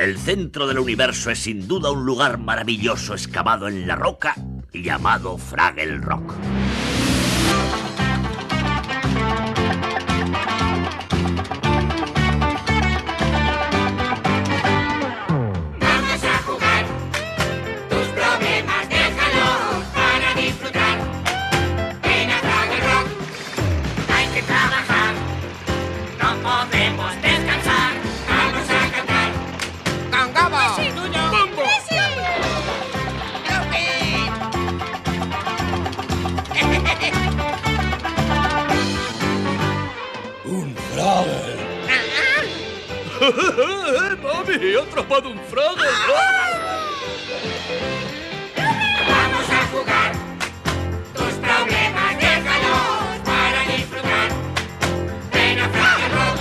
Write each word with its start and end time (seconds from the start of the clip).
El 0.00 0.16
centro 0.16 0.66
del 0.66 0.78
universo 0.78 1.30
es 1.30 1.40
sin 1.40 1.68
duda 1.68 1.90
un 1.90 2.06
lugar 2.06 2.38
maravilloso 2.38 3.12
excavado 3.12 3.68
en 3.68 3.86
la 3.86 3.96
roca 3.96 4.34
llamado 4.72 5.36
Fraggle 5.36 5.98
Rock. 5.98 6.32
¡Mami! 44.22 44.54
¡He 44.54 44.80
atrapado 44.80 45.28
un 45.28 45.38
Fraggle! 45.40 45.86
Vamos 49.08 49.50
a 49.50 49.66
jugar. 49.72 50.12
Tus 51.12 51.34
problemas 51.34 52.16
déjalos 52.16 53.20
para 53.22 53.76
disfrutar. 53.76 54.30
Ven 55.32 55.58
a 55.58 55.68
Fraggle 55.68 56.08
Rock. 56.08 56.40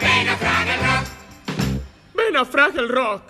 Ven 0.00 0.28
a 0.28 0.36
Fraggle 0.36 0.76
Rock. 0.76 1.06
¡Ven 2.14 2.36
a 2.36 2.44
Fraggle 2.44 2.88
Rock! 2.88 3.22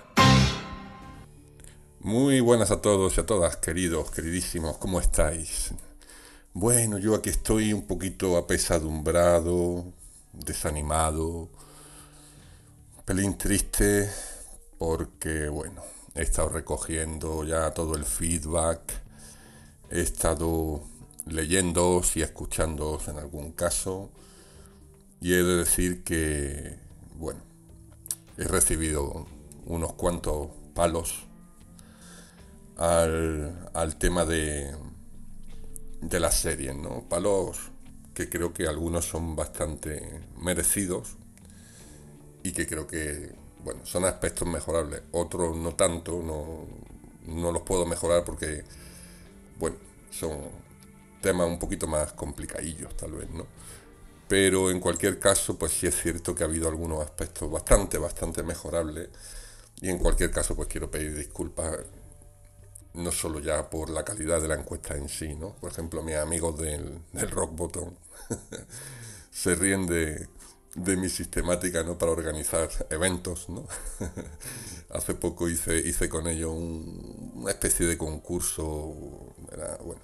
Muy 2.00 2.40
buenas 2.40 2.70
a 2.70 2.82
todos 2.82 3.16
y 3.16 3.20
a 3.20 3.26
todas, 3.26 3.56
queridos, 3.56 4.10
queridísimos, 4.10 4.76
¿cómo 4.76 5.00
estáis? 5.00 5.72
Bueno, 6.52 6.98
yo 6.98 7.14
aquí 7.14 7.30
estoy 7.30 7.72
un 7.72 7.86
poquito 7.86 8.36
apesadumbrado, 8.36 9.86
desanimado, 10.34 11.48
pelín 13.04 13.36
triste, 13.36 14.10
porque, 14.78 15.48
bueno, 15.48 15.82
he 16.14 16.22
estado 16.22 16.50
recogiendo 16.50 17.44
ya 17.44 17.72
todo 17.72 17.96
el 17.96 18.04
feedback, 18.04 18.80
he 19.90 20.00
estado 20.00 20.82
leyéndoos 21.26 22.16
y 22.16 22.22
escuchándoos 22.22 23.08
en 23.08 23.18
algún 23.18 23.52
caso, 23.52 24.10
y 25.20 25.32
he 25.32 25.42
de 25.42 25.56
decir 25.56 26.04
que, 26.04 26.78
bueno, 27.16 27.40
he 28.36 28.44
recibido 28.44 29.26
unos 29.66 29.92
cuantos 29.94 30.48
palos 30.74 31.24
al, 32.76 33.68
al 33.74 33.96
tema 33.96 34.24
de, 34.24 34.74
de 36.00 36.20
las 36.20 36.36
series, 36.36 36.76
¿no? 36.76 37.08
Palos 37.08 37.58
que 38.14 38.28
creo 38.28 38.52
que 38.52 38.66
algunos 38.66 39.06
son 39.06 39.36
bastante 39.36 40.20
merecidos 40.36 41.16
y 42.42 42.52
que 42.52 42.66
creo 42.66 42.86
que, 42.86 43.32
bueno, 43.64 43.84
son 43.84 44.04
aspectos 44.04 44.46
mejorables. 44.48 45.02
Otros 45.12 45.56
no 45.56 45.74
tanto, 45.74 46.22
no, 46.22 46.66
no 47.26 47.52
los 47.52 47.62
puedo 47.62 47.86
mejorar 47.86 48.24
porque, 48.24 48.64
bueno, 49.58 49.76
son 50.10 50.38
temas 51.20 51.46
un 51.48 51.58
poquito 51.58 51.86
más 51.86 52.12
complicadillos 52.12 52.96
tal 52.96 53.12
vez, 53.12 53.30
¿no? 53.30 53.46
Pero 54.28 54.70
en 54.70 54.80
cualquier 54.80 55.18
caso, 55.18 55.58
pues 55.58 55.72
sí 55.72 55.86
es 55.86 56.00
cierto 56.00 56.34
que 56.34 56.42
ha 56.42 56.46
habido 56.46 56.68
algunos 56.68 57.02
aspectos 57.02 57.50
bastante, 57.50 57.98
bastante 57.98 58.42
mejorables. 58.42 59.10
Y 59.80 59.90
en 59.90 59.98
cualquier 59.98 60.30
caso, 60.30 60.56
pues 60.56 60.68
quiero 60.68 60.90
pedir 60.90 61.14
disculpas 61.14 61.78
no 62.94 63.10
solo 63.10 63.40
ya 63.40 63.70
por 63.70 63.90
la 63.90 64.04
calidad 64.04 64.40
de 64.40 64.48
la 64.48 64.54
encuesta 64.54 64.96
en 64.96 65.08
sí, 65.08 65.34
¿no? 65.34 65.54
Por 65.56 65.70
ejemplo, 65.72 66.02
mis 66.02 66.16
amigos 66.16 66.58
del, 66.58 67.00
del 67.12 67.30
Rock 67.30 67.54
Bottom 67.54 67.94
se 69.30 69.54
ríen 69.54 69.86
de, 69.86 70.28
de 70.74 70.96
mi 70.96 71.08
sistemática, 71.08 71.82
¿no? 71.82 71.98
Para 71.98 72.12
organizar 72.12 72.68
eventos, 72.90 73.48
¿no? 73.48 73.66
Hace 74.90 75.14
poco 75.14 75.48
hice, 75.48 75.78
hice 75.78 76.08
con 76.08 76.26
ellos 76.28 76.50
un- 76.52 77.32
una 77.36 77.50
especie 77.50 77.86
de 77.86 77.98
concurso, 77.98 78.94
era, 79.52 79.76
bueno, 79.78 80.00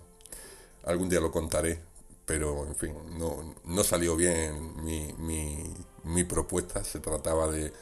algún 0.85 1.09
día 1.09 1.21
lo 1.21 1.31
contaré, 1.33 1.81
pero 2.27 2.67
en 2.67 2.77
fin, 2.77 2.95
no, 3.19 3.55
no 3.65 3.85
salió 3.85 4.17
bien 4.17 4.83
mi, 4.85 5.13
mi, 5.19 5.75
mi 6.05 6.25
propuesta, 6.25 6.85
se 6.85 7.01
trataba 7.01 7.49
de 7.51 7.73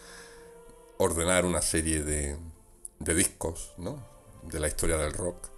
ordenar 0.98 1.44
una 1.44 1.62
serie 1.62 2.02
de, 2.02 2.36
de 2.98 3.14
discos, 3.14 3.72
¿no? 3.78 4.02
De 4.42 4.60
la 4.60 4.68
historia 4.68 4.96
del 4.96 5.12
rock, 5.12 5.48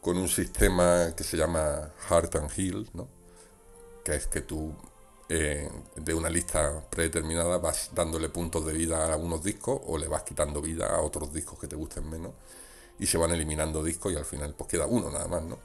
con 0.00 0.16
un 0.18 0.28
sistema 0.28 1.14
que 1.16 1.24
se 1.24 1.36
llama 1.36 1.92
Heart 2.08 2.36
and 2.36 2.50
Heal, 2.56 2.90
¿no? 2.94 3.08
Que 4.04 4.16
es 4.16 4.26
que 4.26 4.40
tú, 4.40 4.74
eh, 5.28 5.68
de 5.96 6.14
una 6.14 6.30
lista 6.30 6.82
predeterminada, 6.88 7.58
vas 7.58 7.90
dándole 7.94 8.28
puntos 8.28 8.64
de 8.66 8.72
vida 8.72 9.12
a 9.12 9.16
unos 9.16 9.42
discos 9.42 9.80
o 9.86 9.98
le 9.98 10.08
vas 10.08 10.22
quitando 10.22 10.60
vida 10.62 10.86
a 10.86 11.00
otros 11.00 11.32
discos 11.32 11.58
que 11.58 11.66
te 11.66 11.76
gusten 11.76 12.08
menos 12.08 12.32
y 12.98 13.06
se 13.06 13.18
van 13.18 13.32
eliminando 13.32 13.82
discos 13.82 14.12
y 14.12 14.16
al 14.16 14.24
final 14.24 14.54
pues 14.56 14.70
queda 14.70 14.86
uno 14.86 15.10
nada 15.10 15.28
más, 15.28 15.42
¿no? 15.42 15.58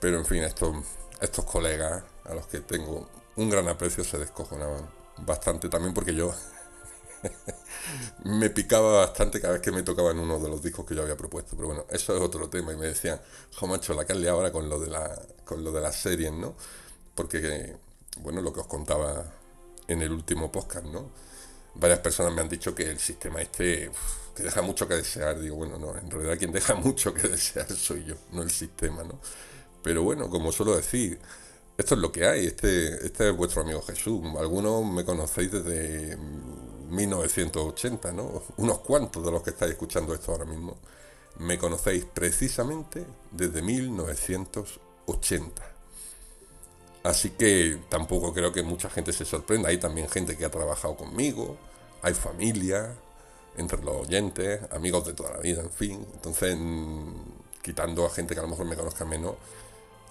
Pero 0.00 0.18
en 0.18 0.24
fin, 0.24 0.42
estos, 0.42 0.76
estos 1.20 1.44
colegas 1.44 2.02
a 2.24 2.34
los 2.34 2.46
que 2.46 2.60
tengo 2.60 3.08
un 3.36 3.50
gran 3.50 3.68
aprecio 3.68 4.04
se 4.04 4.18
descojonaban 4.18 4.88
bastante 5.18 5.68
también 5.68 5.94
porque 5.94 6.14
yo 6.14 6.32
me 8.24 8.50
picaba 8.50 9.00
bastante 9.00 9.40
cada 9.40 9.54
vez 9.54 9.62
que 9.62 9.72
me 9.72 9.82
tocaban 9.82 10.18
uno 10.18 10.38
de 10.38 10.48
los 10.48 10.62
discos 10.62 10.86
que 10.86 10.94
yo 10.94 11.02
había 11.02 11.16
propuesto. 11.16 11.56
Pero 11.56 11.68
bueno, 11.68 11.86
eso 11.90 12.14
es 12.16 12.20
otro 12.22 12.48
tema. 12.48 12.72
Y 12.72 12.76
me 12.76 12.86
decían, 12.86 13.20
jo 13.54 13.66
macho, 13.66 13.94
la 13.94 14.04
liado 14.14 14.36
ahora 14.36 14.52
con 14.52 14.68
lo 14.68 14.78
de 14.80 14.88
la, 14.88 15.20
con 15.44 15.64
lo 15.64 15.72
de 15.72 15.80
las 15.80 15.96
series, 15.96 16.32
¿no? 16.32 16.54
Porque, 17.14 17.76
bueno, 18.22 18.40
lo 18.40 18.52
que 18.52 18.60
os 18.60 18.66
contaba 18.66 19.24
en 19.86 20.02
el 20.02 20.12
último 20.12 20.50
podcast, 20.50 20.86
¿no? 20.86 21.10
Varias 21.74 22.00
personas 22.00 22.32
me 22.32 22.40
han 22.40 22.48
dicho 22.48 22.74
que 22.74 22.90
el 22.90 22.98
sistema 22.98 23.40
este 23.40 23.88
uf, 23.88 24.34
que 24.34 24.42
deja 24.42 24.62
mucho 24.62 24.88
que 24.88 24.94
desear. 24.94 25.40
Digo, 25.40 25.56
bueno, 25.56 25.78
no, 25.78 25.96
en 25.96 26.10
realidad 26.10 26.38
quien 26.38 26.52
deja 26.52 26.74
mucho 26.74 27.14
que 27.14 27.28
desear 27.28 27.70
soy 27.72 28.04
yo, 28.04 28.14
no 28.32 28.42
el 28.42 28.50
sistema, 28.50 29.04
¿no? 29.04 29.18
Pero 29.82 30.02
bueno, 30.02 30.28
como 30.28 30.52
suelo 30.52 30.76
decir, 30.76 31.18
esto 31.76 31.94
es 31.94 32.00
lo 32.00 32.10
que 32.10 32.26
hay, 32.26 32.46
este, 32.46 33.06
este 33.06 33.30
es 33.30 33.36
vuestro 33.36 33.62
amigo 33.62 33.80
Jesús. 33.82 34.20
Algunos 34.38 34.84
me 34.84 35.04
conocéis 35.04 35.52
desde 35.52 36.16
1980, 36.16 38.12
¿no? 38.12 38.42
Unos 38.56 38.80
cuantos 38.80 39.24
de 39.24 39.30
los 39.30 39.42
que 39.42 39.50
estáis 39.50 39.72
escuchando 39.72 40.14
esto 40.14 40.32
ahora 40.32 40.44
mismo 40.44 40.76
me 41.38 41.58
conocéis 41.58 42.04
precisamente 42.04 43.06
desde 43.30 43.62
1980. 43.62 45.77
Así 47.10 47.30
que 47.30 47.78
tampoco 47.88 48.34
creo 48.34 48.52
que 48.52 48.62
mucha 48.62 48.90
gente 48.90 49.12
se 49.12 49.24
sorprenda. 49.24 49.68
Hay 49.70 49.78
también 49.78 50.08
gente 50.08 50.36
que 50.36 50.44
ha 50.44 50.50
trabajado 50.50 50.94
conmigo, 50.96 51.56
hay 52.02 52.14
familia 52.14 52.94
entre 53.56 53.82
los 53.82 53.96
oyentes, 54.06 54.60
amigos 54.70 55.06
de 55.06 55.14
toda 55.14 55.30
la 55.32 55.38
vida, 55.38 55.62
en 55.62 55.70
fin. 55.70 56.06
Entonces, 56.14 56.56
mm, 56.58 57.12
quitando 57.62 58.04
a 58.06 58.10
gente 58.10 58.34
que 58.34 58.40
a 58.40 58.44
lo 58.44 58.50
mejor 58.50 58.66
me 58.66 58.76
conozca 58.76 59.04
menos, 59.04 59.34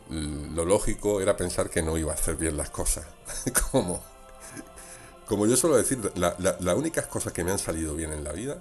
lo 0.10 0.64
lógico 0.66 1.22
era 1.22 1.36
pensar 1.38 1.70
que 1.70 1.82
no 1.82 1.98
iba 1.98 2.12
a 2.14 2.16
hacer 2.16 2.36
bien 2.36 2.56
las 2.58 2.70
cosas. 2.70 3.06
como, 3.72 4.02
como 5.28 5.46
yo 5.46 5.56
suelo 5.58 5.78
decir, 5.78 6.00
la- 6.16 6.36
la- 6.40 6.58
las 6.60 6.76
únicas 6.76 7.06
cosas 7.08 7.34
que 7.34 7.44
me 7.44 7.52
han 7.52 7.60
salido 7.60 7.94
bien 7.96 8.12
en 8.14 8.24
la 8.24 8.32
vida 8.32 8.58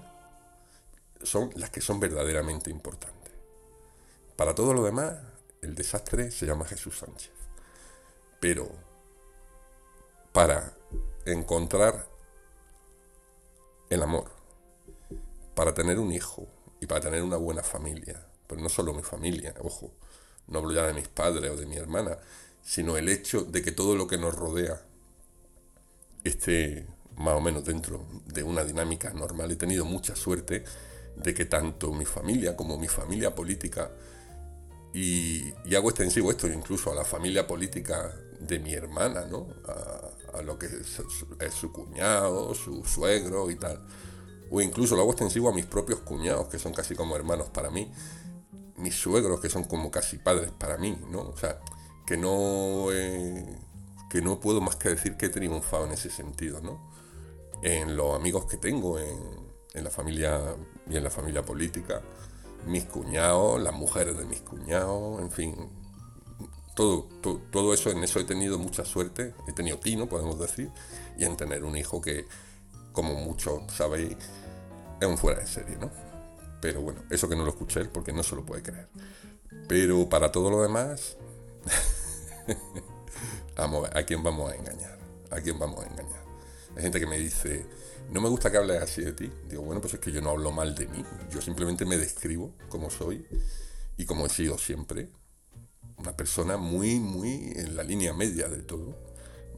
son 1.22 1.50
las 1.56 1.70
que 1.70 1.80
son 1.80 2.00
verdaderamente 2.00 2.70
importantes. 2.70 3.32
Para 4.36 4.54
todo 4.54 4.74
lo 4.74 4.84
demás, 4.84 5.14
el 5.62 5.74
desastre 5.74 6.30
se 6.30 6.46
llama 6.46 6.66
Jesús 6.66 6.98
Sánchez. 6.98 7.30
Pero 8.40 8.68
para 10.32 10.74
encontrar 11.24 12.08
el 13.90 14.02
amor, 14.02 14.30
para 15.54 15.74
tener 15.74 15.98
un 15.98 16.12
hijo 16.12 16.46
y 16.80 16.86
para 16.86 17.00
tener 17.00 17.22
una 17.22 17.36
buena 17.36 17.62
familia, 17.62 18.26
pero 18.46 18.60
no 18.60 18.68
solo 18.68 18.92
mi 18.92 19.02
familia, 19.02 19.54
ojo, 19.60 19.92
no 20.48 20.58
hablo 20.58 20.72
ya 20.72 20.86
de 20.86 20.92
mis 20.92 21.08
padres 21.08 21.50
o 21.50 21.56
de 21.56 21.66
mi 21.66 21.76
hermana, 21.76 22.18
sino 22.62 22.96
el 22.96 23.08
hecho 23.08 23.42
de 23.42 23.62
que 23.62 23.72
todo 23.72 23.96
lo 23.96 24.06
que 24.06 24.18
nos 24.18 24.34
rodea 24.34 24.80
esté 26.24 26.86
más 27.16 27.34
o 27.34 27.40
menos 27.40 27.64
dentro 27.64 28.06
de 28.26 28.42
una 28.42 28.64
dinámica 28.64 29.12
normal. 29.12 29.50
He 29.52 29.56
tenido 29.56 29.84
mucha 29.84 30.14
suerte 30.16 30.64
de 31.16 31.34
que 31.34 31.44
tanto 31.46 31.92
mi 31.92 32.04
familia 32.04 32.56
como 32.56 32.78
mi 32.78 32.88
familia 32.88 33.34
política, 33.34 33.90
y, 34.92 35.52
hago 35.74 35.90
extensivo 35.90 36.30
esto 36.30 36.46
incluso 36.46 36.90
a 36.90 36.94
la 36.94 37.04
familia 37.04 37.46
política 37.46 38.14
de 38.40 38.58
mi 38.58 38.74
hermana, 38.74 39.24
¿no? 39.26 39.46
A, 40.34 40.42
lo 40.42 40.58
que 40.58 40.66
es, 40.66 40.86
su- 40.86 41.36
es 41.40 41.54
su 41.54 41.72
cuñado, 41.72 42.54
su 42.54 42.84
suegro 42.84 43.50
y 43.50 43.56
tal. 43.56 43.80
O 44.50 44.60
incluso 44.60 44.94
lo 44.94 45.02
hago 45.02 45.12
extensivo 45.12 45.48
a 45.48 45.52
mis 45.52 45.66
propios 45.66 46.00
cuñados, 46.00 46.48
que 46.48 46.58
son 46.58 46.72
casi 46.74 46.94
como 46.94 47.16
hermanos 47.16 47.48
para 47.50 47.70
mí. 47.70 47.90
Mis 48.76 48.94
suegros, 48.94 49.40
que 49.40 49.48
son 49.48 49.64
como 49.64 49.90
casi 49.90 50.18
padres 50.18 50.50
para 50.50 50.76
mí, 50.76 50.98
¿no? 51.10 51.20
O 51.22 51.36
sea, 51.36 51.60
que 52.06 52.16
no, 52.16 52.92
eh, 52.92 53.58
que 54.10 54.20
no 54.20 54.38
puedo 54.38 54.60
más 54.60 54.76
que 54.76 54.90
decir 54.90 55.16
que 55.16 55.26
he 55.26 55.30
triunfado 55.30 55.86
en 55.86 55.92
ese 55.92 56.10
sentido, 56.10 56.60
¿no? 56.60 56.90
En 57.62 57.96
los 57.96 58.14
amigos 58.14 58.44
que 58.46 58.58
tengo, 58.58 58.98
en, 58.98 59.18
en 59.74 59.84
la 59.84 59.90
familia 59.90 60.38
y 60.88 60.96
en 60.96 61.02
la 61.02 61.10
familia 61.10 61.42
política, 61.44 62.02
mis 62.66 62.84
cuñados, 62.84 63.60
las 63.60 63.72
mujeres 63.74 64.16
de 64.18 64.26
mis 64.26 64.42
cuñados, 64.42 65.20
en 65.22 65.30
fin, 65.30 65.70
todo, 66.76 67.08
to- 67.22 67.40
todo 67.50 67.74
eso, 67.74 67.90
en 67.90 68.04
eso 68.04 68.20
he 68.20 68.24
tenido 68.24 68.58
mucha 68.58 68.84
suerte, 68.84 69.34
he 69.48 69.52
tenido 69.52 69.78
tino, 69.80 70.08
podemos 70.08 70.38
decir, 70.38 70.70
y 71.18 71.24
en 71.24 71.36
tener 71.36 71.64
un 71.64 71.76
hijo 71.76 72.00
que, 72.00 72.26
como 72.92 73.14
muchos 73.14 73.62
sabéis, 73.72 74.16
es 75.00 75.08
un 75.08 75.18
fuera 75.18 75.40
de 75.40 75.46
serie, 75.48 75.76
¿no? 75.76 75.90
Pero 76.60 76.82
bueno, 76.82 77.02
eso 77.10 77.28
que 77.28 77.36
no 77.36 77.44
lo 77.44 77.50
escuché 77.50 77.84
porque 77.86 78.12
no 78.12 78.22
se 78.22 78.36
lo 78.36 78.44
puede 78.46 78.62
creer. 78.62 78.88
Pero 79.68 80.08
para 80.08 80.30
todo 80.32 80.50
lo 80.50 80.62
demás, 80.62 81.16
a 83.56 83.98
¿a 83.98 84.02
quién 84.04 84.22
vamos 84.22 84.52
a 84.52 84.54
engañar? 84.56 84.98
¿A 85.30 85.40
quién 85.40 85.58
vamos 85.58 85.84
a 85.84 85.88
engañar? 85.88 86.24
Hay 86.76 86.82
gente 86.82 87.00
que 87.00 87.06
me 87.06 87.18
dice, 87.18 87.66
no 88.10 88.20
me 88.20 88.28
gusta 88.28 88.50
que 88.50 88.58
hables 88.58 88.82
así 88.82 89.02
de 89.02 89.12
ti. 89.12 89.32
Digo, 89.48 89.62
bueno, 89.62 89.80
pues 89.80 89.94
es 89.94 90.00
que 90.00 90.12
yo 90.12 90.20
no 90.20 90.30
hablo 90.30 90.52
mal 90.52 90.74
de 90.74 90.86
mí. 90.88 91.04
Yo 91.30 91.40
simplemente 91.40 91.84
me 91.86 91.96
describo 91.96 92.52
como 92.68 92.90
soy 92.90 93.26
y 93.96 94.04
como 94.04 94.26
he 94.26 94.28
sido 94.28 94.58
siempre. 94.58 95.08
Una 95.98 96.16
persona 96.16 96.56
muy, 96.56 96.98
muy 96.98 97.52
en 97.56 97.76
la 97.76 97.82
línea 97.82 98.12
media 98.12 98.48
de 98.48 98.62
todo. 98.62 98.96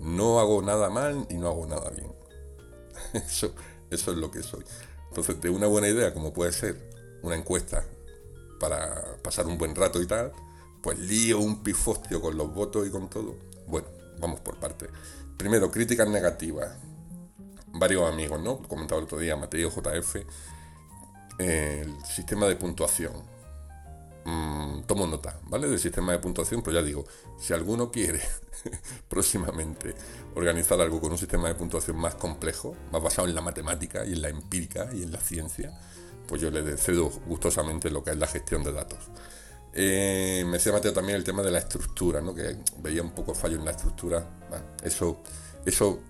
No 0.00 0.38
hago 0.40 0.62
nada 0.62 0.90
mal 0.90 1.26
y 1.28 1.34
no 1.34 1.48
hago 1.48 1.66
nada 1.66 1.90
bien. 1.90 2.12
Eso, 3.14 3.52
eso 3.90 4.12
es 4.12 4.18
lo 4.18 4.30
que 4.30 4.42
soy. 4.42 4.64
Entonces, 5.08 5.40
de 5.40 5.50
una 5.50 5.66
buena 5.66 5.88
idea, 5.88 6.12
como 6.12 6.32
puede 6.32 6.52
ser 6.52 6.76
una 7.22 7.36
encuesta 7.36 7.84
para 8.60 9.16
pasar 9.22 9.46
un 9.46 9.56
buen 9.56 9.74
rato 9.74 10.02
y 10.02 10.06
tal, 10.06 10.32
pues 10.82 10.98
lío 10.98 11.38
un 11.40 11.62
pifostio 11.62 12.20
con 12.20 12.36
los 12.36 12.52
votos 12.52 12.86
y 12.86 12.90
con 12.90 13.08
todo. 13.08 13.36
Bueno, 13.66 13.88
vamos 14.20 14.40
por 14.40 14.58
partes. 14.58 14.90
Primero, 15.36 15.70
críticas 15.70 16.08
negativas. 16.08 16.76
Varios 17.68 18.10
amigos, 18.10 18.40
¿no? 18.40 18.62
Comentaba 18.62 18.98
el 18.98 19.04
otro 19.04 19.18
día 19.18 19.36
Mateo 19.36 19.70
JF. 19.70 20.16
El 21.38 22.04
sistema 22.04 22.46
de 22.46 22.56
puntuación. 22.56 23.12
Mm, 24.28 24.82
tomo 24.82 25.06
nota, 25.06 25.40
¿vale? 25.48 25.68
Del 25.68 25.78
sistema 25.78 26.12
de 26.12 26.18
puntuación, 26.18 26.60
pero 26.62 26.78
ya 26.80 26.84
digo, 26.84 27.06
si 27.38 27.54
alguno 27.54 27.90
quiere 27.90 28.20
próximamente 29.08 29.94
organizar 30.34 30.78
algo 30.82 31.00
con 31.00 31.12
un 31.12 31.18
sistema 31.18 31.48
de 31.48 31.54
puntuación 31.54 31.96
más 31.96 32.14
complejo, 32.16 32.76
más 32.92 33.02
basado 33.02 33.26
en 33.26 33.34
la 33.34 33.40
matemática 33.40 34.04
y 34.04 34.12
en 34.12 34.20
la 34.22 34.28
empírica 34.28 34.90
y 34.92 35.02
en 35.02 35.12
la 35.12 35.18
ciencia, 35.20 35.72
pues 36.26 36.42
yo 36.42 36.50
le 36.50 36.76
cedo 36.76 37.08
gustosamente 37.26 37.90
lo 37.90 38.04
que 38.04 38.10
es 38.10 38.18
la 38.18 38.26
gestión 38.26 38.62
de 38.64 38.72
datos. 38.72 38.98
Eh, 39.72 40.42
me 40.44 40.52
decía 40.58 40.72
Mateo 40.72 40.92
también 40.92 41.16
el 41.16 41.24
tema 41.24 41.42
de 41.42 41.50
la 41.50 41.58
estructura, 41.58 42.20
¿no? 42.20 42.34
que 42.34 42.56
veía 42.82 43.00
un 43.02 43.12
poco 43.12 43.34
fallo 43.34 43.56
en 43.56 43.64
la 43.64 43.70
estructura. 43.70 44.28
Bueno, 44.50 44.64
eso, 44.82 45.22
eso 45.64 46.00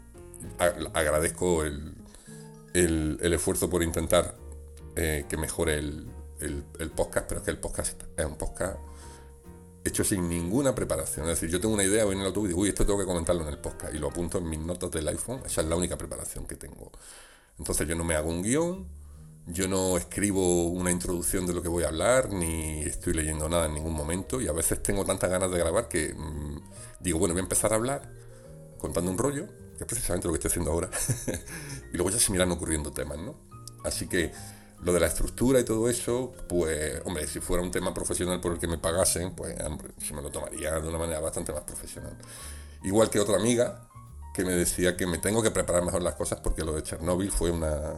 agradezco 0.58 1.62
el, 1.62 1.94
el- 2.74 3.18
el 3.22 3.32
esfuerzo 3.32 3.70
por 3.70 3.84
intentar 3.84 4.34
eh, 4.96 5.24
que 5.28 5.36
mejore 5.36 5.78
el, 5.78 6.06
el- 6.40 6.64
el 6.78 6.90
podcast, 6.90 7.26
pero 7.28 7.40
es 7.40 7.44
que 7.44 7.50
el 7.50 7.58
podcast 7.58 8.02
es 8.16 8.24
un 8.24 8.36
podcast 8.36 8.78
hecho 9.84 10.04
sin 10.04 10.28
ninguna 10.28 10.74
preparación. 10.74 11.26
Es 11.28 11.40
decir, 11.40 11.48
yo 11.50 11.60
tengo 11.60 11.74
una 11.74 11.84
idea, 11.84 12.04
voy 12.04 12.14
en 12.14 12.20
el 12.20 12.26
autobús 12.26 12.48
y 12.48 12.50
digo, 12.50 12.60
uy, 12.62 12.68
esto 12.68 12.84
tengo 12.84 12.98
que 12.98 13.06
comentarlo 13.06 13.42
en 13.42 13.48
el 13.48 13.58
podcast 13.58 13.94
y 13.94 13.98
lo 13.98 14.08
apunto 14.08 14.38
en 14.38 14.48
mis 14.48 14.58
notas 14.58 14.90
del 14.90 15.08
iPhone. 15.08 15.40
Esa 15.46 15.60
es 15.62 15.66
la 15.66 15.76
única 15.76 15.96
preparación 15.96 16.46
que 16.46 16.56
tengo. 16.56 16.90
Entonces 17.58 17.88
yo 17.88 17.94
no 17.94 18.04
me 18.04 18.14
hago 18.14 18.28
un 18.28 18.42
guion, 18.42 18.86
yo 19.46 19.66
no 19.66 19.96
escribo 19.96 20.64
una 20.68 20.90
introducción 20.90 21.46
de 21.46 21.54
lo 21.54 21.62
que 21.62 21.68
voy 21.68 21.84
a 21.84 21.88
hablar, 21.88 22.30
ni 22.30 22.82
estoy 22.82 23.14
leyendo 23.14 23.48
nada 23.48 23.66
en 23.66 23.74
ningún 23.74 23.94
momento 23.94 24.40
y 24.42 24.48
a 24.48 24.52
veces 24.52 24.82
tengo 24.82 25.04
tantas 25.06 25.30
ganas 25.30 25.50
de 25.50 25.58
grabar 25.58 25.88
que 25.88 26.12
mm, 26.14 26.60
digo, 27.00 27.18
bueno, 27.18 27.34
voy 27.34 27.40
a 27.40 27.44
empezar 27.44 27.72
a 27.72 27.76
hablar 27.76 28.12
contando 28.76 29.10
un 29.10 29.16
rollo, 29.18 29.46
que 29.76 29.84
es 29.84 29.86
precisamente 29.86 30.28
lo 30.28 30.34
que 30.34 30.38
estoy 30.38 30.50
haciendo 30.50 30.70
ahora, 30.70 30.90
y 31.92 31.96
luego 31.96 32.10
ya 32.10 32.18
se 32.18 32.30
me 32.30 32.36
irán 32.36 32.52
ocurriendo 32.52 32.92
temas, 32.92 33.18
¿no? 33.18 33.36
Así 33.84 34.06
que 34.06 34.32
lo 34.82 34.92
de 34.92 35.00
la 35.00 35.06
estructura 35.06 35.60
y 35.60 35.64
todo 35.64 35.88
eso, 35.88 36.32
pues, 36.48 37.02
hombre, 37.04 37.26
si 37.26 37.40
fuera 37.40 37.62
un 37.62 37.70
tema 37.70 37.92
profesional 37.92 38.40
por 38.40 38.52
el 38.52 38.58
que 38.58 38.68
me 38.68 38.78
pagasen, 38.78 39.34
pues, 39.34 39.58
hombre, 39.64 39.88
se 39.98 40.14
me 40.14 40.22
lo 40.22 40.30
tomaría 40.30 40.78
de 40.78 40.88
una 40.88 40.98
manera 40.98 41.20
bastante 41.20 41.52
más 41.52 41.62
profesional. 41.62 42.16
Igual 42.84 43.10
que 43.10 43.18
otra 43.18 43.36
amiga 43.36 43.88
que 44.32 44.44
me 44.44 44.52
decía 44.52 44.96
que 44.96 45.06
me 45.06 45.18
tengo 45.18 45.42
que 45.42 45.50
preparar 45.50 45.84
mejor 45.84 46.02
las 46.02 46.14
cosas 46.14 46.38
porque 46.40 46.64
lo 46.64 46.72
de 46.72 46.84
Chernóbil 46.84 47.32
fue 47.32 47.50
una, 47.50 47.94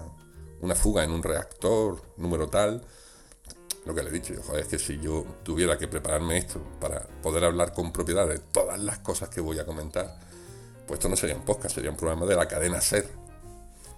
una 0.63 0.75
fuga 0.75 1.05
en 1.05 1.11
un 1.11 1.23
reactor 1.23 2.01
número 2.17 2.49
tal. 2.49 2.83
Lo 3.85 3.95
que 3.95 4.03
le 4.03 4.09
he 4.09 4.13
dicho, 4.13 4.35
yo, 4.35 4.57
es 4.57 4.67
que 4.67 4.79
si 4.79 4.99
yo 5.01 5.25
tuviera 5.43 5.77
que 5.77 5.87
prepararme 5.87 6.39
esto 6.39 6.63
para 6.81 7.01
poder 7.23 7.45
hablar 7.45 7.75
con 7.75 7.93
propiedad 7.93 8.27
de 8.27 8.39
todas 8.39 8.81
las 8.81 8.99
cosas 9.01 9.29
que 9.29 9.43
voy 9.43 9.59
a 9.59 9.67
comentar, 9.67 10.19
pues 10.87 10.99
esto 10.99 11.09
no 11.11 11.17
sería 11.17 11.37
un 11.37 11.45
podcast, 11.45 11.75
sería 11.75 11.91
un 11.91 11.97
programa 11.97 12.25
de 12.25 12.37
la 12.37 12.49
cadena 12.49 12.81
SER. 12.81 13.07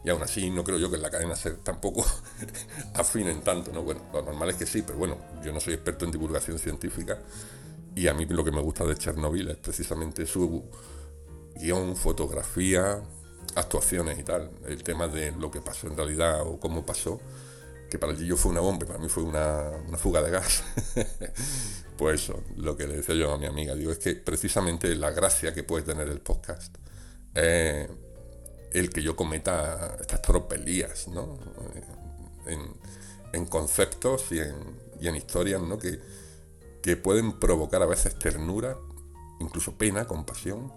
Y 0.04 0.10
aún 0.10 0.22
así 0.22 0.50
no 0.50 0.64
creo 0.64 0.78
yo 0.78 0.90
que 0.90 0.96
en 0.96 1.02
la 1.02 1.10
cadena 1.10 1.36
SER 1.36 1.58
tampoco 1.58 2.04
afinen 2.94 3.42
tanto, 3.42 3.72
¿no? 3.72 3.82
Bueno, 3.82 4.02
lo 4.12 4.22
normal 4.22 4.50
es 4.50 4.56
que 4.56 4.66
sí, 4.66 4.82
pero 4.82 4.98
bueno, 4.98 5.16
yo 5.44 5.52
no 5.52 5.60
soy 5.60 5.74
experto 5.74 6.04
en 6.04 6.10
divulgación 6.10 6.58
científica 6.58 7.18
y 7.94 8.08
a 8.08 8.14
mí 8.14 8.24
lo 8.26 8.44
que 8.44 8.50
me 8.50 8.60
gusta 8.60 8.84
de 8.84 8.96
Chernobyl 8.96 9.50
es 9.50 9.56
precisamente 9.58 10.26
su 10.26 10.64
guion, 11.56 11.94
fotografía, 11.96 13.02
actuaciones 13.54 14.18
y 14.18 14.22
tal. 14.22 14.50
El 14.66 14.82
tema 14.82 15.08
de 15.08 15.32
lo 15.32 15.50
que 15.50 15.60
pasó 15.60 15.86
en 15.86 15.96
realidad 15.96 16.42
o 16.42 16.58
cómo 16.58 16.86
pasó, 16.86 17.20
que 17.90 17.98
para 17.98 18.12
el 18.12 18.18
Gillo 18.18 18.36
fue 18.36 18.52
una 18.52 18.60
bomba, 18.60 18.86
para 18.86 18.98
mí 18.98 19.08
fue 19.08 19.22
una, 19.22 19.68
una 19.86 19.98
fuga 19.98 20.22
de 20.22 20.30
gas. 20.30 20.64
pues 21.98 22.22
eso, 22.22 22.42
lo 22.56 22.76
que 22.76 22.86
le 22.86 22.96
decía 22.96 23.14
yo 23.14 23.32
a 23.32 23.38
mi 23.38 23.46
amiga, 23.46 23.74
digo, 23.74 23.92
es 23.92 23.98
que 23.98 24.14
precisamente 24.14 24.94
la 24.96 25.10
gracia 25.10 25.52
que 25.52 25.62
puede 25.62 25.84
tener 25.84 26.08
el 26.08 26.20
podcast 26.20 26.74
es 27.34 27.88
el 28.72 28.90
que 28.90 29.02
yo 29.02 29.16
cometa 29.16 29.96
estas 30.00 30.22
tropelías, 30.22 31.08
¿no? 31.08 31.38
En, 32.46 33.46
conceptos 33.46 34.30
y 34.30 34.38
en, 34.38 35.16
historias, 35.16 35.60
¿no? 35.60 35.78
Que, 35.78 36.00
pueden 36.96 37.38
provocar 37.38 37.82
a 37.82 37.86
veces 37.86 38.18
ternura, 38.18 38.76
incluso 39.40 39.72
pena, 39.72 40.06
compasión. 40.06 40.72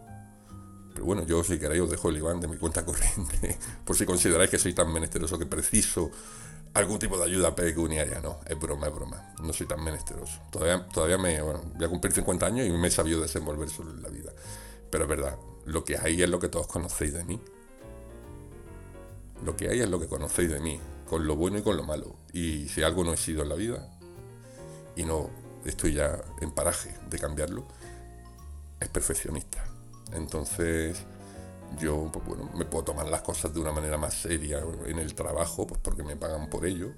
Pero 0.94 1.06
bueno, 1.06 1.26
yo 1.26 1.44
si 1.44 1.58
queréis 1.58 1.82
os 1.82 1.90
dejo 1.90 2.10
el 2.10 2.18
Iván 2.18 2.40
de 2.40 2.48
mi 2.48 2.58
cuenta 2.58 2.86
corriente, 2.86 3.58
por 3.86 3.96
si 3.96 4.06
consideráis 4.06 4.50
que 4.50 4.60
soy 4.60 4.74
tan 4.74 4.92
menesteroso 4.94 5.38
que 5.38 5.46
preciso 5.46 6.12
algún 6.74 7.00
tipo 7.00 7.18
de 7.18 7.26
ayuda 7.26 7.56
pecuniaria. 7.56 8.20
No, 8.22 8.40
es 8.48 8.58
broma, 8.60 8.88
es 8.88 8.94
broma. 8.94 9.34
No 9.42 9.52
soy 9.52 9.68
tan 9.68 9.84
menesteroso. 9.84 10.40
Todavía, 10.52 10.88
todavía 10.88 11.18
me 11.18 11.42
bueno, 11.42 11.62
voy 11.76 11.86
a 11.86 11.90
cumplir 11.90 12.14
50 12.14 12.46
años 12.46 12.68
y 12.68 12.72
me 12.72 12.88
he 12.88 12.92
sabido 12.92 13.22
desenvolver 13.22 13.70
solo 13.70 13.92
en 13.92 14.04
la 14.04 14.10
vida. 14.10 14.32
Pero 14.90 15.06
es 15.06 15.10
verdad, 15.10 15.38
lo 15.66 15.84
que 15.84 15.98
hay 15.98 16.22
es 16.22 16.30
lo 16.30 16.40
que 16.40 16.50
todos 16.50 16.68
conocéis 16.68 17.14
de 17.14 17.24
mí. 17.24 17.42
Lo 19.44 19.56
que 19.56 19.70
hay 19.70 19.82
es 19.82 19.90
lo 19.90 20.00
que 20.00 20.08
conocéis 20.08 20.50
de 20.52 20.60
mí, 20.60 20.80
con 21.08 21.28
lo 21.28 21.36
bueno 21.36 21.58
y 21.58 21.62
con 21.62 21.78
lo 21.78 21.84
malo. 21.84 22.16
Y 22.34 22.68
si 22.70 22.84
algo 22.84 23.04
no 23.04 23.14
he 23.14 23.18
sido 23.18 23.44
en 23.44 23.50
la 23.50 23.56
vida, 23.56 23.90
y 24.96 25.04
no 25.04 25.30
estoy 25.66 25.94
ya 25.94 26.22
en 26.42 26.52
paraje 26.52 26.96
de 27.10 27.20
cambiarlo, 27.20 27.66
es 28.80 28.90
perfeccionista. 28.90 29.64
Entonces, 30.14 30.98
yo, 31.80 32.10
pues 32.12 32.26
bueno, 32.26 32.50
me 32.56 32.66
puedo 32.66 32.86
tomar 32.86 33.08
las 33.08 33.22
cosas 33.22 33.54
de 33.54 33.60
una 33.60 33.72
manera 33.72 33.98
más 33.98 34.14
seria 34.14 34.64
en 34.86 35.00
el 35.00 35.16
trabajo, 35.16 35.68
pues 35.68 35.80
porque 35.82 36.04
me 36.04 36.16
pagan 36.16 36.50
por 36.50 36.66
ello, 36.66 36.94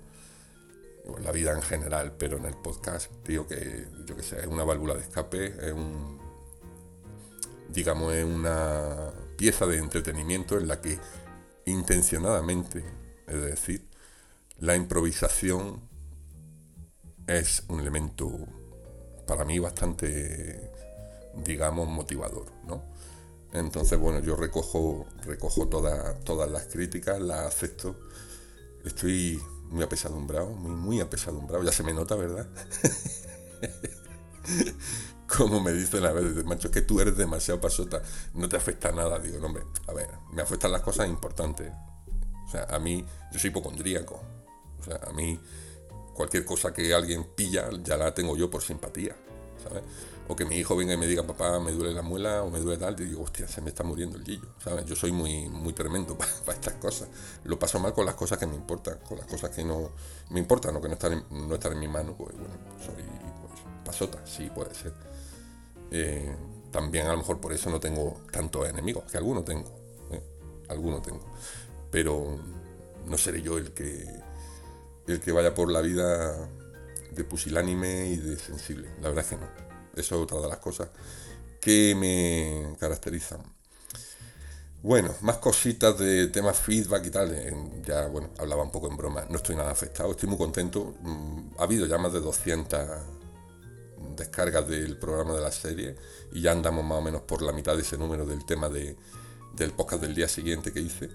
la 1.23 1.31
vida 1.31 1.53
en 1.53 1.61
general, 1.61 2.13
pero 2.17 2.37
en 2.37 2.45
el 2.45 2.55
podcast, 2.55 3.09
digo 3.25 3.47
que, 3.47 3.87
yo 4.05 4.15
que 4.15 4.23
sé, 4.23 4.41
es 4.41 4.47
una 4.47 4.63
válvula 4.63 4.93
de 4.93 5.01
escape, 5.01 5.45
es 5.45 5.73
un, 5.73 6.19
digamos, 7.69 8.13
es 8.13 8.25
una 8.25 9.11
pieza 9.37 9.65
de 9.65 9.77
entretenimiento 9.77 10.57
en 10.57 10.67
la 10.67 10.81
que 10.81 10.99
intencionadamente, 11.67 12.85
es 13.27 13.43
decir, 13.43 13.87
la 14.59 14.75
improvisación 14.75 15.81
es 17.27 17.63
un 17.67 17.79
elemento 17.79 18.29
para 19.25 19.43
mí 19.45 19.59
bastante, 19.59 20.71
digamos, 21.45 21.87
motivador, 21.87 22.45
¿no? 22.67 22.83
Entonces, 23.53 23.99
bueno, 23.99 24.19
yo 24.21 24.35
recojo, 24.35 25.07
recojo 25.25 25.69
toda- 25.69 26.15
todas 26.21 26.51
las 26.51 26.65
críticas, 26.67 27.21
las 27.21 27.47
acepto. 27.47 27.97
Estoy 28.85 29.39
muy 29.69 29.83
apesadumbrado, 29.83 30.49
muy, 30.51 30.71
muy 30.71 31.01
apesadumbrado. 31.01 31.63
Ya 31.63 31.71
se 31.73 31.83
me 31.83 31.93
nota, 31.93 32.15
¿verdad? 32.15 32.47
Como 35.37 35.59
me 35.59 35.73
dicen 35.73 36.05
a 36.05 36.11
veces, 36.11 36.45
macho, 36.45 36.67
es 36.67 36.73
que 36.73 36.81
tú 36.81 37.01
eres 37.01 37.17
demasiado 37.17 37.59
pasota, 37.59 38.01
no 38.33 38.47
te 38.47 38.55
afecta 38.55 38.91
nada. 38.91 39.19
Digo, 39.19 39.39
no, 39.39 39.47
hombre, 39.47 39.63
a 39.87 39.93
ver, 39.93 40.09
me 40.31 40.41
afectan 40.41 40.71
las 40.71 40.81
cosas 40.81 41.07
importantes. 41.07 41.71
O 42.47 42.49
sea, 42.49 42.63
a 42.69 42.79
mí, 42.79 43.05
yo 43.31 43.39
soy 43.39 43.49
hipocondríaco. 43.49 44.21
O 44.79 44.83
sea, 44.83 44.99
a 45.05 45.11
mí, 45.11 45.37
cualquier 46.13 46.45
cosa 46.45 46.73
que 46.73 46.93
alguien 46.93 47.25
pilla, 47.35 47.69
ya 47.83 47.97
la 47.97 48.13
tengo 48.13 48.37
yo 48.37 48.49
por 48.49 48.63
simpatía, 48.63 49.15
¿sabes? 49.61 49.83
O 50.29 50.35
que 50.35 50.45
mi 50.45 50.55
hijo 50.55 50.75
venga 50.75 50.93
y 50.93 50.97
me 50.97 51.07
diga, 51.07 51.23
papá, 51.23 51.59
me 51.59 51.71
duele 51.71 51.93
la 51.93 52.01
muela 52.01 52.43
o 52.43 52.49
me 52.49 52.59
duele 52.59 52.77
tal, 52.77 52.99
y 52.99 53.05
digo, 53.05 53.23
hostia, 53.23 53.47
se 53.47 53.61
me 53.61 53.69
está 53.69 53.83
muriendo 53.83 54.17
el 54.17 54.23
guillo, 54.23 54.47
¿sabes? 54.61 54.85
Yo 54.85 54.95
soy 54.95 55.11
muy, 55.11 55.47
muy 55.49 55.73
tremendo 55.73 56.17
para, 56.45 56.57
estas 56.57 56.73
cosas. 56.75 57.09
Lo 57.43 57.59
paso 57.59 57.79
mal 57.79 57.93
con 57.93 58.05
las 58.05 58.15
cosas 58.15 58.37
que 58.37 58.47
me 58.47 58.55
importan, 58.55 58.97
con 59.07 59.17
las 59.17 59.27
cosas 59.27 59.51
que 59.51 59.63
no 59.63 59.91
me 60.29 60.39
importan 60.39 60.75
o 60.75 60.81
que 60.81 60.87
no 60.87 60.93
están 60.93 61.13
en, 61.13 61.47
no 61.47 61.53
están 61.53 61.73
en 61.73 61.79
mi 61.79 61.87
mano, 61.87 62.15
pues 62.17 62.33
bueno, 62.35 62.55
soy 62.79 63.03
pues, 63.03 63.61
pasota, 63.85 64.25
sí, 64.25 64.49
puede 64.53 64.73
ser. 64.73 65.06
Eh, 65.91 66.35
también 66.71 67.07
a 67.07 67.11
lo 67.11 67.17
mejor 67.17 67.39
por 67.39 67.53
eso 67.53 67.69
no 67.69 67.79
tengo 67.79 68.21
tantos 68.31 68.67
enemigos, 68.67 69.09
que 69.11 69.17
algunos 69.17 69.45
tengo, 69.45 69.69
¿eh? 70.11 70.21
tengo. 71.03 71.25
Pero 71.91 72.37
no 73.05 73.17
seré 73.17 73.41
yo 73.41 73.57
el 73.57 73.73
que, 73.73 74.05
el 75.07 75.19
que 75.19 75.31
vaya 75.31 75.53
por 75.53 75.71
la 75.71 75.81
vida 75.81 76.49
de 77.11 77.23
pusilánime 77.23 78.07
y 78.07 78.17
de 78.17 78.37
sensible. 78.37 78.89
La 79.01 79.09
verdad 79.09 79.23
es 79.23 79.29
que 79.31 79.37
no. 79.37 79.47
Eso 79.95 80.15
es 80.15 80.21
otra 80.21 80.39
de 80.39 80.47
las 80.47 80.57
cosas 80.59 80.89
que 81.59 81.95
me 81.95 82.75
caracterizan. 82.77 83.41
Bueno, 84.83 85.13
más 85.21 85.37
cositas 85.37 85.97
de 85.97 86.27
temas 86.27 86.57
feedback 86.59 87.05
y 87.07 87.09
tal. 87.09 87.33
eh, 87.33 87.81
Ya, 87.85 88.07
bueno, 88.07 88.29
hablaba 88.37 88.63
un 88.63 88.71
poco 88.71 88.87
en 88.89 88.95
broma. 88.97 89.25
No 89.29 89.37
estoy 89.37 89.55
nada 89.55 89.71
afectado, 89.71 90.11
estoy 90.11 90.29
muy 90.29 90.37
contento. 90.37 90.95
Mm, 91.01 91.55
Ha 91.57 91.63
habido 91.63 91.85
ya 91.87 91.97
más 91.97 92.13
de 92.13 92.19
200 92.19 92.79
descargas 94.17 94.67
del 94.67 94.97
programa 94.97 95.33
de 95.33 95.41
la 95.41 95.51
serie 95.51 95.95
y 96.33 96.41
ya 96.41 96.51
andamos 96.51 96.83
más 96.83 96.97
o 96.97 97.01
menos 97.01 97.21
por 97.21 97.41
la 97.41 97.53
mitad 97.53 97.75
de 97.75 97.83
ese 97.83 97.97
número 97.97 98.25
del 98.25 98.45
tema 98.45 98.67
de, 98.67 98.97
del 99.55 99.71
podcast 99.71 100.01
del 100.01 100.15
día 100.15 100.27
siguiente 100.27 100.73
que 100.73 100.81
hice. 100.81 101.09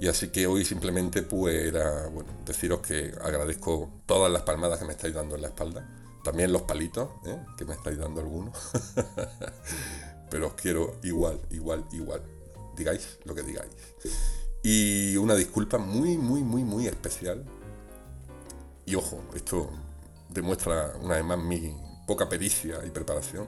Y 0.00 0.06
así 0.06 0.28
que 0.28 0.46
hoy 0.46 0.64
simplemente 0.64 1.22
pues 1.22 1.56
era, 1.66 2.06
bueno, 2.06 2.30
deciros 2.46 2.80
que 2.80 3.12
agradezco 3.20 3.90
todas 4.06 4.30
las 4.32 4.42
palmadas 4.42 4.78
que 4.78 4.84
me 4.84 4.92
estáis 4.92 5.14
dando 5.14 5.34
en 5.34 5.42
la 5.42 5.48
espalda. 5.48 5.86
También 6.22 6.52
los 6.52 6.62
palitos, 6.62 7.08
¿eh? 7.26 7.38
que 7.56 7.64
me 7.64 7.74
estáis 7.74 7.98
dando 7.98 8.20
algunos. 8.20 8.56
Pero 10.30 10.48
os 10.48 10.54
quiero 10.54 10.96
igual, 11.02 11.40
igual, 11.50 11.84
igual. 11.92 12.22
Digáis 12.76 13.18
lo 13.24 13.34
que 13.34 13.42
digáis. 13.42 13.70
Y 14.62 15.16
una 15.16 15.34
disculpa 15.34 15.78
muy, 15.78 16.16
muy, 16.16 16.42
muy, 16.42 16.62
muy 16.62 16.86
especial. 16.86 17.44
Y 18.86 18.94
ojo, 18.94 19.20
esto 19.34 19.70
demuestra 20.28 20.92
una 21.02 21.14
vez 21.16 21.24
más 21.24 21.38
mi 21.38 21.74
poca 22.08 22.28
pericia 22.28 22.80
y 22.84 22.90
preparación. 22.90 23.46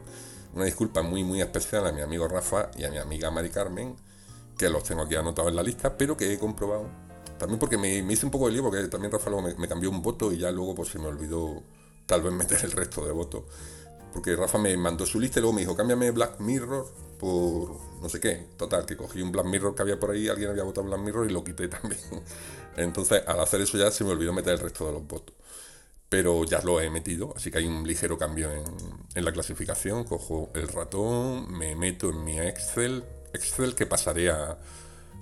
Una 0.55 0.67
disculpa 0.67 1.03
muy, 1.03 1.25
muy 1.25 1.41
especial 1.41 1.87
a 1.87 1.93
mi 1.93 2.03
amigo 2.03 2.29
Rafa 2.29 2.71
y 2.77 2.85
a 2.85 2.91
mi 2.91 2.99
amiga 2.99 3.31
Mari 3.33 3.51
Carmen, 3.51 3.97
que 4.57 4.69
los 4.69 4.85
tengo 4.85 5.03
aquí 5.03 5.17
anotados 5.17 5.51
en 5.51 5.57
la 5.57 5.63
lista, 5.65 5.97
pero 5.97 6.17
que 6.17 6.33
he 6.33 6.39
comprobado. 6.39 6.87
También 7.39 7.59
porque 7.59 7.79
me, 7.79 7.99
hice 7.99 8.27
un 8.27 8.31
poco 8.31 8.47
de 8.47 8.53
lío, 8.53 8.63
porque 8.63 8.87
también 8.89 9.11
Rafa 9.11 9.31
luego 9.31 9.49
me, 9.49 9.55
me 9.55 9.67
cambió 9.67 9.91
un 9.91 10.03
voto 10.03 10.31
y 10.31 10.39
ya 10.39 10.53
luego 10.53 10.75
pues 10.75 10.91
se 10.91 10.99
me 10.99 11.07
olvidó 11.07 11.63
tal 12.07 12.23
vez 12.23 12.33
meter 12.43 12.61
el 12.63 12.73
resto 12.73 13.05
de 13.05 13.13
votos. 13.13 13.45
Porque 14.13 14.37
Rafa 14.37 14.59
me 14.59 14.77
mandó 14.77 15.07
su 15.07 15.19
lista 15.19 15.39
y 15.39 15.43
luego 15.43 15.55
me 15.55 15.63
dijo, 15.63 15.77
cámbiame 15.77 16.11
Black 16.11 16.41
Mirror 16.41 16.87
por 17.19 17.77
no 18.03 18.09
sé 18.09 18.21
qué. 18.21 18.49
Total, 18.57 18.85
que 18.85 18.97
cogí 18.97 19.23
un 19.23 19.31
Black 19.33 19.47
Mirror 19.47 19.75
que 19.75 19.83
había 19.83 19.99
por 19.99 20.11
ahí, 20.11 20.29
alguien 20.29 20.51
había 20.51 20.65
votado 20.65 20.87
Black 20.87 21.01
Mirror 21.01 21.31
y 21.31 21.33
lo 21.33 21.45
quité 21.45 21.69
también. 21.69 22.01
Entonces, 22.77 23.23
al 23.27 23.41
hacer 23.41 23.61
eso 23.61 23.79
ya 23.79 23.91
se 23.91 24.05
me 24.05 24.11
olvidó 24.11 24.33
meter 24.33 24.55
el 24.55 24.59
resto 24.59 24.87
de 24.87 24.93
los 24.93 25.07
votos. 25.07 25.35
Pero 26.11 26.45
ya 26.45 26.61
lo 26.63 26.81
he 26.81 26.91
metido, 26.91 27.33
así 27.35 27.51
que 27.51 27.59
hay 27.59 27.67
un 27.67 27.87
ligero 27.87 28.19
cambio 28.19 28.51
en, 28.53 28.65
en 29.15 29.25
la 29.25 29.33
clasificación. 29.33 30.05
Cojo 30.05 30.51
el 30.55 30.69
ratón, 30.69 31.51
me 31.57 31.75
meto 31.75 32.11
en 32.11 32.25
mi 32.25 32.39
Excel, 32.39 33.05
Excel 33.33 33.75
que 33.75 33.87
pasaré 33.87 34.31
a, 34.31 34.59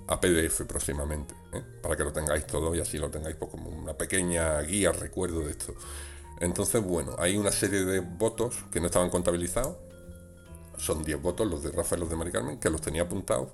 a 0.09 0.19
PDF 0.19 0.63
próximamente, 0.63 1.35
¿eh? 1.53 1.61
para 1.81 1.95
que 1.95 2.03
lo 2.03 2.11
tengáis 2.11 2.47
todo 2.47 2.73
y 2.73 2.79
así 2.79 2.97
lo 2.97 3.11
tengáis 3.11 3.35
pues, 3.35 3.51
como 3.51 3.69
una 3.69 3.93
pequeña 3.93 4.59
guía, 4.61 4.91
recuerdo 4.91 5.41
de 5.41 5.51
esto. 5.51 5.75
Entonces, 6.39 6.83
bueno, 6.83 7.15
hay 7.19 7.37
una 7.37 7.51
serie 7.51 7.85
de 7.85 7.99
votos 7.99 8.55
que 8.71 8.79
no 8.79 8.87
estaban 8.87 9.11
contabilizados. 9.11 9.77
Son 10.77 11.03
10 11.03 11.21
votos, 11.21 11.47
los 11.47 11.61
de 11.61 11.71
Rafa 11.71 11.95
y 11.95 11.99
los 11.99 12.09
de 12.09 12.15
Mari 12.15 12.31
Carmen, 12.31 12.59
que 12.59 12.69
los 12.71 12.81
tenía 12.81 13.03
apuntados 13.03 13.49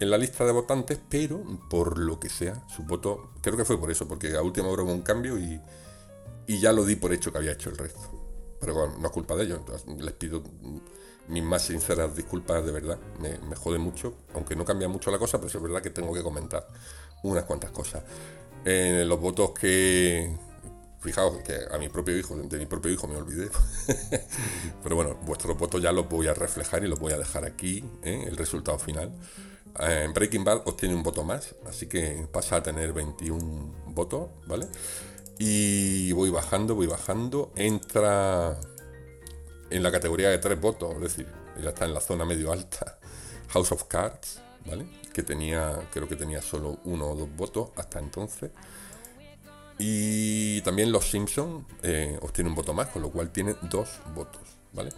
en 0.00 0.10
la 0.10 0.18
lista 0.18 0.44
de 0.44 0.52
votantes, 0.52 1.00
pero 1.08 1.42
por 1.70 1.98
lo 1.98 2.20
que 2.20 2.28
sea, 2.28 2.62
su 2.68 2.82
voto, 2.84 3.30
creo 3.40 3.56
que 3.56 3.64
fue 3.64 3.78
por 3.78 3.90
eso, 3.90 4.06
porque 4.06 4.36
a 4.36 4.42
última 4.42 4.68
hora 4.68 4.82
hubo 4.82 4.92
un 4.92 5.02
cambio 5.02 5.38
y, 5.38 5.60
y 6.46 6.58
ya 6.58 6.72
lo 6.72 6.84
di 6.84 6.96
por 6.96 7.12
hecho 7.12 7.32
que 7.32 7.38
había 7.38 7.52
hecho 7.52 7.70
el 7.70 7.78
resto. 7.78 8.56
Pero 8.60 8.74
bueno, 8.74 8.96
no 8.98 9.06
es 9.06 9.12
culpa 9.12 9.36
de 9.36 9.44
ellos, 9.44 9.60
les 9.98 10.12
pido 10.14 10.42
mis 11.28 11.42
más 11.42 11.62
sinceras 11.62 12.14
disculpas 12.14 12.64
de 12.64 12.72
verdad, 12.72 12.98
me, 13.18 13.56
jode 13.56 13.78
mucho, 13.78 14.14
aunque 14.34 14.56
no 14.56 14.64
cambia 14.64 14.88
mucho 14.88 15.10
la 15.10 15.18
cosa, 15.18 15.38
pero 15.38 15.48
es 15.48 15.62
verdad 15.62 15.82
que 15.82 15.90
tengo 15.90 16.12
que 16.12 16.22
comentar 16.22 16.68
unas 17.22 17.44
cuantas 17.44 17.70
cosas. 17.70 18.02
En 18.64 19.08
los 19.08 19.20
votos 19.20 19.50
que, 19.50 20.36
fijaos 21.00 21.42
que 21.42 21.58
a 21.70 21.78
mi 21.78 21.88
propio 21.88 22.16
hijo, 22.16 22.36
de 22.36 22.58
mi 22.58 22.66
propio 22.66 22.92
hijo 22.92 23.06
me 23.06 23.16
olvidé, 23.16 23.50
pero 24.82 24.96
bueno, 24.96 25.16
vuestros 25.22 25.56
votos 25.56 25.82
ya 25.82 25.92
los 25.92 26.08
voy 26.08 26.28
a 26.28 26.34
reflejar 26.34 26.84
y 26.84 26.88
los 26.88 26.98
voy 26.98 27.12
a 27.12 27.18
dejar 27.18 27.44
aquí, 27.44 27.84
¿eh? 28.02 28.24
el 28.26 28.36
resultado 28.36 28.78
final. 28.78 29.12
Eh, 29.80 30.08
Breaking 30.14 30.44
Bad 30.44 30.62
obtiene 30.66 30.94
un 30.94 31.02
voto 31.02 31.24
más, 31.24 31.54
así 31.66 31.86
que 31.86 32.28
pasa 32.30 32.56
a 32.56 32.62
tener 32.62 32.92
21 32.92 33.74
votos, 33.88 34.28
¿vale? 34.46 34.68
Y 35.38 36.12
voy 36.12 36.30
bajando, 36.30 36.74
voy 36.74 36.86
bajando. 36.86 37.52
Entra 37.56 38.58
en 39.70 39.82
la 39.82 39.90
categoría 39.90 40.30
de 40.30 40.38
tres 40.38 40.60
votos, 40.60 40.94
es 40.94 41.00
decir, 41.00 41.26
ya 41.60 41.70
está 41.70 41.84
en 41.84 41.94
la 41.94 42.00
zona 42.00 42.24
medio 42.24 42.52
alta. 42.52 42.98
House 43.48 43.72
of 43.72 43.84
Cards, 43.84 44.40
¿vale? 44.66 44.86
Que 45.12 45.22
tenía, 45.22 45.88
creo 45.92 46.08
que 46.08 46.16
tenía 46.16 46.42
solo 46.42 46.78
uno 46.84 47.10
o 47.10 47.14
dos 47.14 47.28
votos 47.36 47.70
hasta 47.76 47.98
entonces. 47.98 48.50
Y 49.78 50.60
también 50.60 50.92
Los 50.92 51.10
Simpsons 51.10 51.64
eh, 51.82 52.18
obtiene 52.22 52.48
un 52.50 52.56
voto 52.56 52.72
más, 52.74 52.88
con 52.88 53.02
lo 53.02 53.10
cual 53.10 53.30
tiene 53.30 53.56
dos 53.62 53.88
votos, 54.14 54.42
¿vale? 54.72 54.90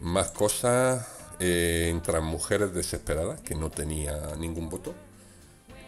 Más 0.00 0.30
cosas, 0.30 1.06
eh, 1.40 1.88
entran 1.90 2.24
Mujeres 2.24 2.72
Desesperadas, 2.72 3.40
que 3.40 3.54
no 3.54 3.70
tenía 3.70 4.36
ningún 4.38 4.68
voto. 4.68 4.94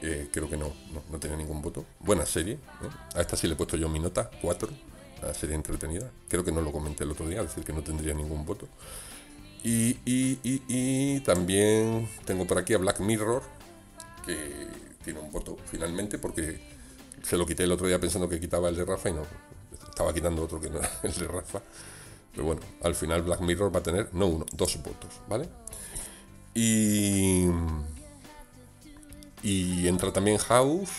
Eh, 0.02 0.28
creo 0.32 0.50
que 0.50 0.56
no, 0.56 0.73
no, 1.11 1.18
tenía 1.18 1.37
ningún 1.37 1.62
voto. 1.62 1.85
Buena 2.00 2.26
serie. 2.26 2.54
¿eh? 2.54 2.59
A 3.14 3.21
esta 3.21 3.37
sí 3.37 3.47
le 3.47 3.54
he 3.54 3.56
puesto 3.56 3.76
yo 3.76 3.88
mi 3.88 4.00
nota, 4.00 4.30
4. 4.42 4.68
La 5.23 5.32
serie 5.32 5.54
entretenida. 5.54 6.11
Creo 6.28 6.42
que 6.44 6.50
no 6.50 6.61
lo 6.61 6.73
comenté 6.73 7.04
el 7.04 7.12
otro 7.12 7.28
día, 7.28 7.42
decir, 7.42 7.62
que 7.64 7.73
no 7.73 7.82
tendría 7.82 8.12
ningún 8.12 8.44
voto. 8.44 8.68
Y, 9.62 9.90
y- 10.04 10.40
y- 10.42 10.62
y 10.68 11.21
también 11.21 12.09
tengo 12.25 12.44
por 12.49 12.59
aquí 12.59 12.75
a 12.75 12.78
Black 12.78 12.99
Mirror, 12.99 13.42
que 14.26 14.66
tiene 15.04 15.21
un 15.21 15.30
voto 15.30 15.56
finalmente, 15.71 16.18
porque 16.18 16.61
se 17.23 17.37
lo 17.37 17.47
quité 17.47 17.62
el 17.62 17.71
otro 17.71 17.87
día 17.87 18.00
pensando 18.00 18.28
que 18.28 18.40
quitaba 18.40 18.68
el 18.71 18.75
de 18.76 18.85
Rafa 18.85 19.09
y 19.11 19.12
no. 19.12 19.23
Estaba 19.88 20.12
quitando 20.12 20.42
otro 20.42 20.61
que 20.61 20.68
no 20.68 20.78
era 20.80 20.90
el 21.04 21.14
de 21.14 21.28
Rafa. 21.28 21.62
Pero 22.32 22.44
bueno, 22.44 22.62
al 22.82 22.97
final 22.97 23.23
Black 23.23 23.40
Mirror 23.42 23.73
va 23.73 23.78
a 23.78 23.82
tener, 23.85 24.09
no 24.14 24.26
uno, 24.26 24.47
dos 24.52 24.76
votos, 24.82 25.11
¿vale? 25.28 25.49
Y. 26.54 27.47
Y 29.42 29.88
entra 29.88 30.12
también 30.12 30.38
House, 30.38 30.90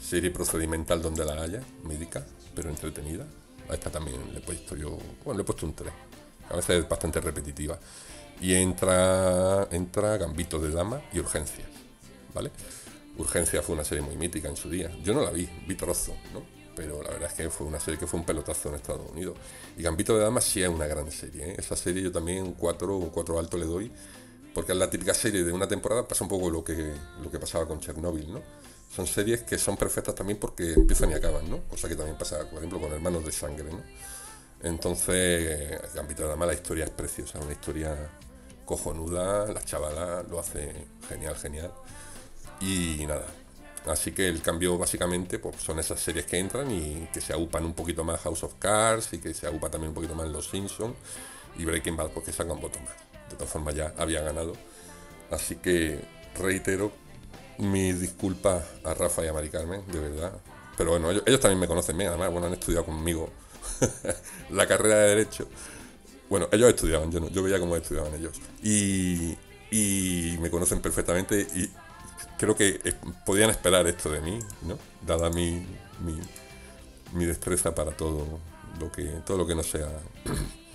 serie 0.00 0.30
procedimental 0.30 1.00
donde 1.00 1.24
la 1.24 1.42
haya, 1.42 1.62
médica, 1.82 2.26
pero 2.54 2.68
entretenida. 2.68 3.26
A 3.68 3.74
esta 3.74 3.90
también 3.90 4.32
le 4.32 4.38
he 4.38 4.42
puesto 4.42 4.76
yo, 4.76 4.98
bueno, 5.24 5.38
le 5.38 5.42
he 5.42 5.44
puesto 5.44 5.66
un 5.66 5.74
3. 5.74 5.92
A 6.50 6.56
veces 6.56 6.82
es 6.82 6.88
bastante 6.88 7.20
repetitiva. 7.20 7.78
Y 8.40 8.54
entra, 8.54 9.66
entra 9.70 10.18
Gambito 10.18 10.58
de 10.58 10.70
Dama 10.70 11.00
y 11.12 11.18
Urgencias, 11.18 11.66
¿vale? 12.34 12.50
Urgencias 13.16 13.64
fue 13.64 13.74
una 13.74 13.84
serie 13.84 14.04
muy 14.04 14.16
mítica 14.16 14.48
en 14.48 14.56
su 14.56 14.68
día. 14.68 14.94
Yo 15.02 15.14
no 15.14 15.22
la 15.22 15.30
vi, 15.30 15.48
vi 15.66 15.74
trozo, 15.74 16.14
¿no? 16.34 16.44
Pero 16.76 17.02
la 17.02 17.10
verdad 17.10 17.30
es 17.30 17.34
que 17.34 17.48
fue 17.48 17.66
una 17.66 17.80
serie 17.80 17.98
que 17.98 18.06
fue 18.06 18.20
un 18.20 18.26
pelotazo 18.26 18.68
en 18.68 18.74
Estados 18.74 19.10
Unidos. 19.10 19.38
Y 19.78 19.82
Gambito 19.82 20.14
de 20.14 20.22
Dama 20.22 20.42
sí 20.42 20.62
es 20.62 20.68
una 20.68 20.86
gran 20.86 21.10
serie, 21.10 21.52
¿eh? 21.52 21.54
Esa 21.56 21.74
serie 21.76 22.02
yo 22.02 22.12
también 22.12 22.52
4 22.52 22.98
o 22.98 23.10
4 23.10 23.38
alto 23.38 23.56
le 23.56 23.64
doy 23.64 23.90
porque 24.56 24.72
es 24.72 24.78
la 24.78 24.88
típica 24.88 25.12
serie 25.12 25.44
de 25.44 25.52
una 25.52 25.68
temporada, 25.68 26.08
pasa 26.08 26.24
un 26.24 26.30
poco 26.30 26.48
lo 26.48 26.64
que, 26.64 26.94
lo 27.22 27.30
que 27.30 27.38
pasaba 27.38 27.68
con 27.68 27.78
Chernobyl, 27.78 28.32
¿no? 28.32 28.40
Son 28.90 29.06
series 29.06 29.42
que 29.42 29.58
son 29.58 29.76
perfectas 29.76 30.14
también 30.14 30.38
porque 30.38 30.72
empiezan 30.72 31.10
y 31.10 31.12
acaban, 31.12 31.50
¿no? 31.50 31.64
Cosa 31.64 31.90
que 31.90 31.94
también 31.94 32.16
pasa, 32.16 32.48
por 32.48 32.60
ejemplo, 32.60 32.80
con 32.80 32.90
Hermanos 32.90 33.22
de 33.26 33.32
Sangre, 33.32 33.70
¿no? 33.70 33.82
Entonces, 34.62 35.78
Gambito 35.92 36.22
de 36.22 36.30
Dama, 36.30 36.46
la 36.46 36.54
historia 36.54 36.86
es 36.86 36.90
preciosa, 36.90 37.38
una 37.38 37.52
historia 37.52 37.94
cojonuda, 38.64 39.52
la 39.52 39.62
chavala 39.62 40.22
lo 40.22 40.40
hace 40.40 40.72
genial, 41.06 41.36
genial. 41.36 41.72
Y 42.58 43.04
nada, 43.06 43.26
así 43.84 44.12
que 44.12 44.26
el 44.26 44.40
cambio 44.40 44.78
básicamente 44.78 45.38
pues, 45.38 45.56
son 45.56 45.80
esas 45.80 46.00
series 46.00 46.24
que 46.24 46.38
entran 46.38 46.70
y 46.70 47.10
que 47.12 47.20
se 47.20 47.34
agupan 47.34 47.66
un 47.66 47.74
poquito 47.74 48.04
más 48.04 48.22
House 48.22 48.42
of 48.42 48.54
Cards 48.58 49.12
y 49.12 49.18
que 49.18 49.34
se 49.34 49.46
agupa 49.46 49.68
también 49.68 49.90
un 49.90 49.94
poquito 49.94 50.14
más 50.14 50.26
Los 50.28 50.48
Simpsons 50.48 50.96
y 51.58 51.66
Breaking 51.66 51.94
Bad 51.94 52.08
porque 52.12 52.32
sacan 52.32 52.58
voto 52.58 52.80
más. 52.80 53.05
De 53.30 53.36
todas 53.36 53.50
formas 53.50 53.74
ya 53.74 53.92
había 53.96 54.22
ganado. 54.22 54.54
Así 55.30 55.56
que 55.56 56.00
reitero 56.38 56.92
mis 57.58 58.00
disculpas 58.00 58.64
a 58.84 58.94
Rafa 58.94 59.24
y 59.24 59.28
a 59.28 59.32
Mari 59.32 59.48
Carmen, 59.48 59.82
de 59.90 60.00
verdad. 60.00 60.32
Pero 60.76 60.90
bueno, 60.90 61.10
ellos, 61.10 61.40
también 61.40 61.58
me 61.58 61.66
conocen 61.66 61.96
bien, 61.96 62.10
además, 62.10 62.30
bueno, 62.30 62.46
han 62.48 62.52
estudiado 62.52 62.84
conmigo 62.84 63.30
la 64.50 64.66
carrera 64.66 64.96
de 64.98 65.08
Derecho. 65.08 65.48
Bueno, 66.28 66.48
ellos 66.52 66.68
estudiaban, 66.68 67.10
yo 67.10 67.20
no, 67.20 67.30
yo 67.30 67.42
veía 67.42 67.58
cómo 67.58 67.76
estudiaban 67.76 68.14
ellos. 68.14 68.40
Y, 68.62 69.36
y 69.70 70.36
me 70.40 70.50
conocen 70.50 70.80
perfectamente 70.80 71.46
y 71.54 71.70
creo 72.38 72.54
que 72.54 72.80
eh, 72.84 72.94
podían 73.24 73.50
esperar 73.50 73.86
esto 73.86 74.10
de 74.10 74.20
mí, 74.20 74.38
¿no? 74.62 74.78
Dada 75.06 75.30
mi, 75.30 75.66
mi, 76.04 76.18
mi 77.12 77.24
destreza 77.24 77.74
para 77.74 77.92
todo 77.92 78.40
lo 78.78 78.92
que, 78.92 79.04
todo 79.24 79.38
lo 79.38 79.46
que 79.46 79.54
no 79.54 79.62
sea 79.62 79.88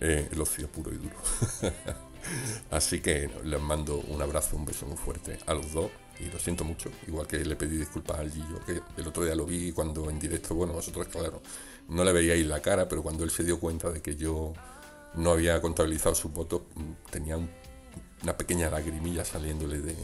eh, 0.00 0.28
el 0.30 0.40
ocio 0.40 0.68
puro 0.68 0.92
y 0.92 0.96
duro. 0.98 1.16
Así 2.70 3.00
que 3.00 3.30
les 3.44 3.60
mando 3.60 3.98
un 4.08 4.20
abrazo, 4.20 4.56
un 4.56 4.64
beso 4.66 4.86
muy 4.86 4.96
fuerte 4.96 5.38
a 5.46 5.54
los 5.54 5.72
dos 5.72 5.90
y 6.20 6.26
lo 6.26 6.38
siento 6.38 6.64
mucho. 6.64 6.90
Igual 7.06 7.26
que 7.26 7.38
le 7.44 7.56
pedí 7.56 7.76
disculpas 7.78 8.18
al 8.18 8.30
Gillo, 8.30 8.60
que 8.66 8.80
el 9.00 9.06
otro 9.08 9.24
día 9.24 9.34
lo 9.34 9.46
vi 9.46 9.72
cuando 9.72 10.10
en 10.10 10.18
directo, 10.18 10.54
bueno, 10.54 10.72
vosotros, 10.74 11.08
claro, 11.08 11.40
no 11.88 12.04
le 12.04 12.12
veíais 12.12 12.46
la 12.46 12.60
cara, 12.60 12.88
pero 12.88 13.02
cuando 13.02 13.24
él 13.24 13.30
se 13.30 13.44
dio 13.44 13.58
cuenta 13.58 13.90
de 13.90 14.02
que 14.02 14.16
yo 14.16 14.52
no 15.14 15.30
había 15.32 15.60
contabilizado 15.60 16.14
sus 16.14 16.32
votos, 16.32 16.62
tenía 17.10 17.36
un- 17.36 17.50
una 18.22 18.36
pequeña 18.36 18.68
lagrimilla 18.68 19.24
saliéndole 19.24 19.80
de, 19.80 19.96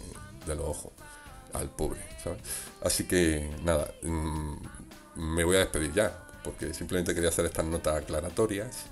los 0.46 0.60
ojos. 0.60 0.92
al 1.52 1.70
pobre, 1.70 2.00
¿sabes? 2.22 2.40
Así 2.82 3.04
que 3.04 3.48
nada, 3.62 3.88
mm, 4.02 4.54
me 5.14 5.44
voy 5.44 5.54
a 5.54 5.60
despedir 5.60 5.92
ya, 5.92 6.26
porque 6.42 6.74
simplemente 6.74 7.14
quería 7.14 7.28
hacer 7.28 7.44
estas 7.44 7.64
notas 7.64 7.94
aclaratorias. 8.02 8.86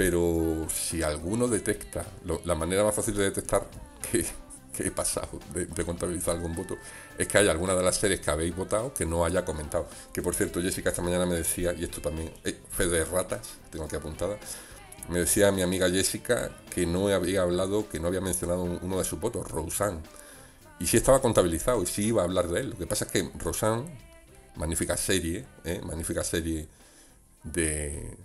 Pero 0.00 0.66
si 0.72 1.02
alguno 1.02 1.46
detecta, 1.46 2.06
la 2.46 2.54
manera 2.54 2.82
más 2.82 2.94
fácil 2.94 3.14
de 3.18 3.24
detectar 3.24 3.68
que, 4.10 4.24
que 4.74 4.86
he 4.86 4.90
pasado 4.90 5.38
de, 5.52 5.84
contabilizar 5.84 6.36
algún 6.36 6.56
voto 6.56 6.74
es 7.18 7.28
que 7.28 7.36
hay 7.36 7.48
alguna 7.48 7.74
de 7.74 7.82
las 7.82 7.96
series 7.96 8.18
que 8.20 8.30
habéis 8.30 8.56
votado 8.56 8.94
que 8.94 9.04
no 9.04 9.26
haya 9.26 9.44
comentado. 9.44 9.86
Que 10.10 10.22
por 10.22 10.34
cierto, 10.34 10.62
Jessica 10.62 10.88
esta 10.88 11.02
mañana 11.02 11.26
me 11.26 11.34
decía, 11.34 11.74
y 11.74 11.84
esto 11.84 12.00
también, 12.00 12.32
eh, 12.44 12.56
de 12.78 13.04
ratas, 13.04 13.42
tengo 13.70 13.84
aquí 13.84 13.96
apuntada, 13.96 14.38
me 15.10 15.18
decía 15.18 15.52
mi 15.52 15.60
amiga 15.60 15.90
Jessica 15.90 16.50
que 16.74 16.86
no 16.86 17.08
había 17.08 17.42
hablado, 17.42 17.86
que 17.90 18.00
no 18.00 18.08
había 18.08 18.22
mencionado 18.22 18.62
un- 18.62 18.78
uno 18.80 18.96
de 18.96 19.04
sus 19.04 19.20
votos, 19.20 19.50
Roseanne. 19.50 20.00
Y 20.78 20.86
sí 20.86 20.96
estaba 20.96 21.20
contabilizado 21.20 21.82
y 21.82 21.86
sí 21.86 22.06
iba 22.06 22.22
a 22.22 22.24
hablar 22.24 22.48
de 22.48 22.60
él. 22.60 22.70
Lo 22.70 22.78
que 22.78 22.86
pasa 22.86 23.04
es 23.04 23.10
que 23.12 23.30
Roseanne, 23.38 23.84
magnífica 24.56 24.96
serie, 24.96 25.44
¿eh? 25.62 25.82
magnífica 25.84 26.24
serie 26.24 26.66
de 27.44 28.16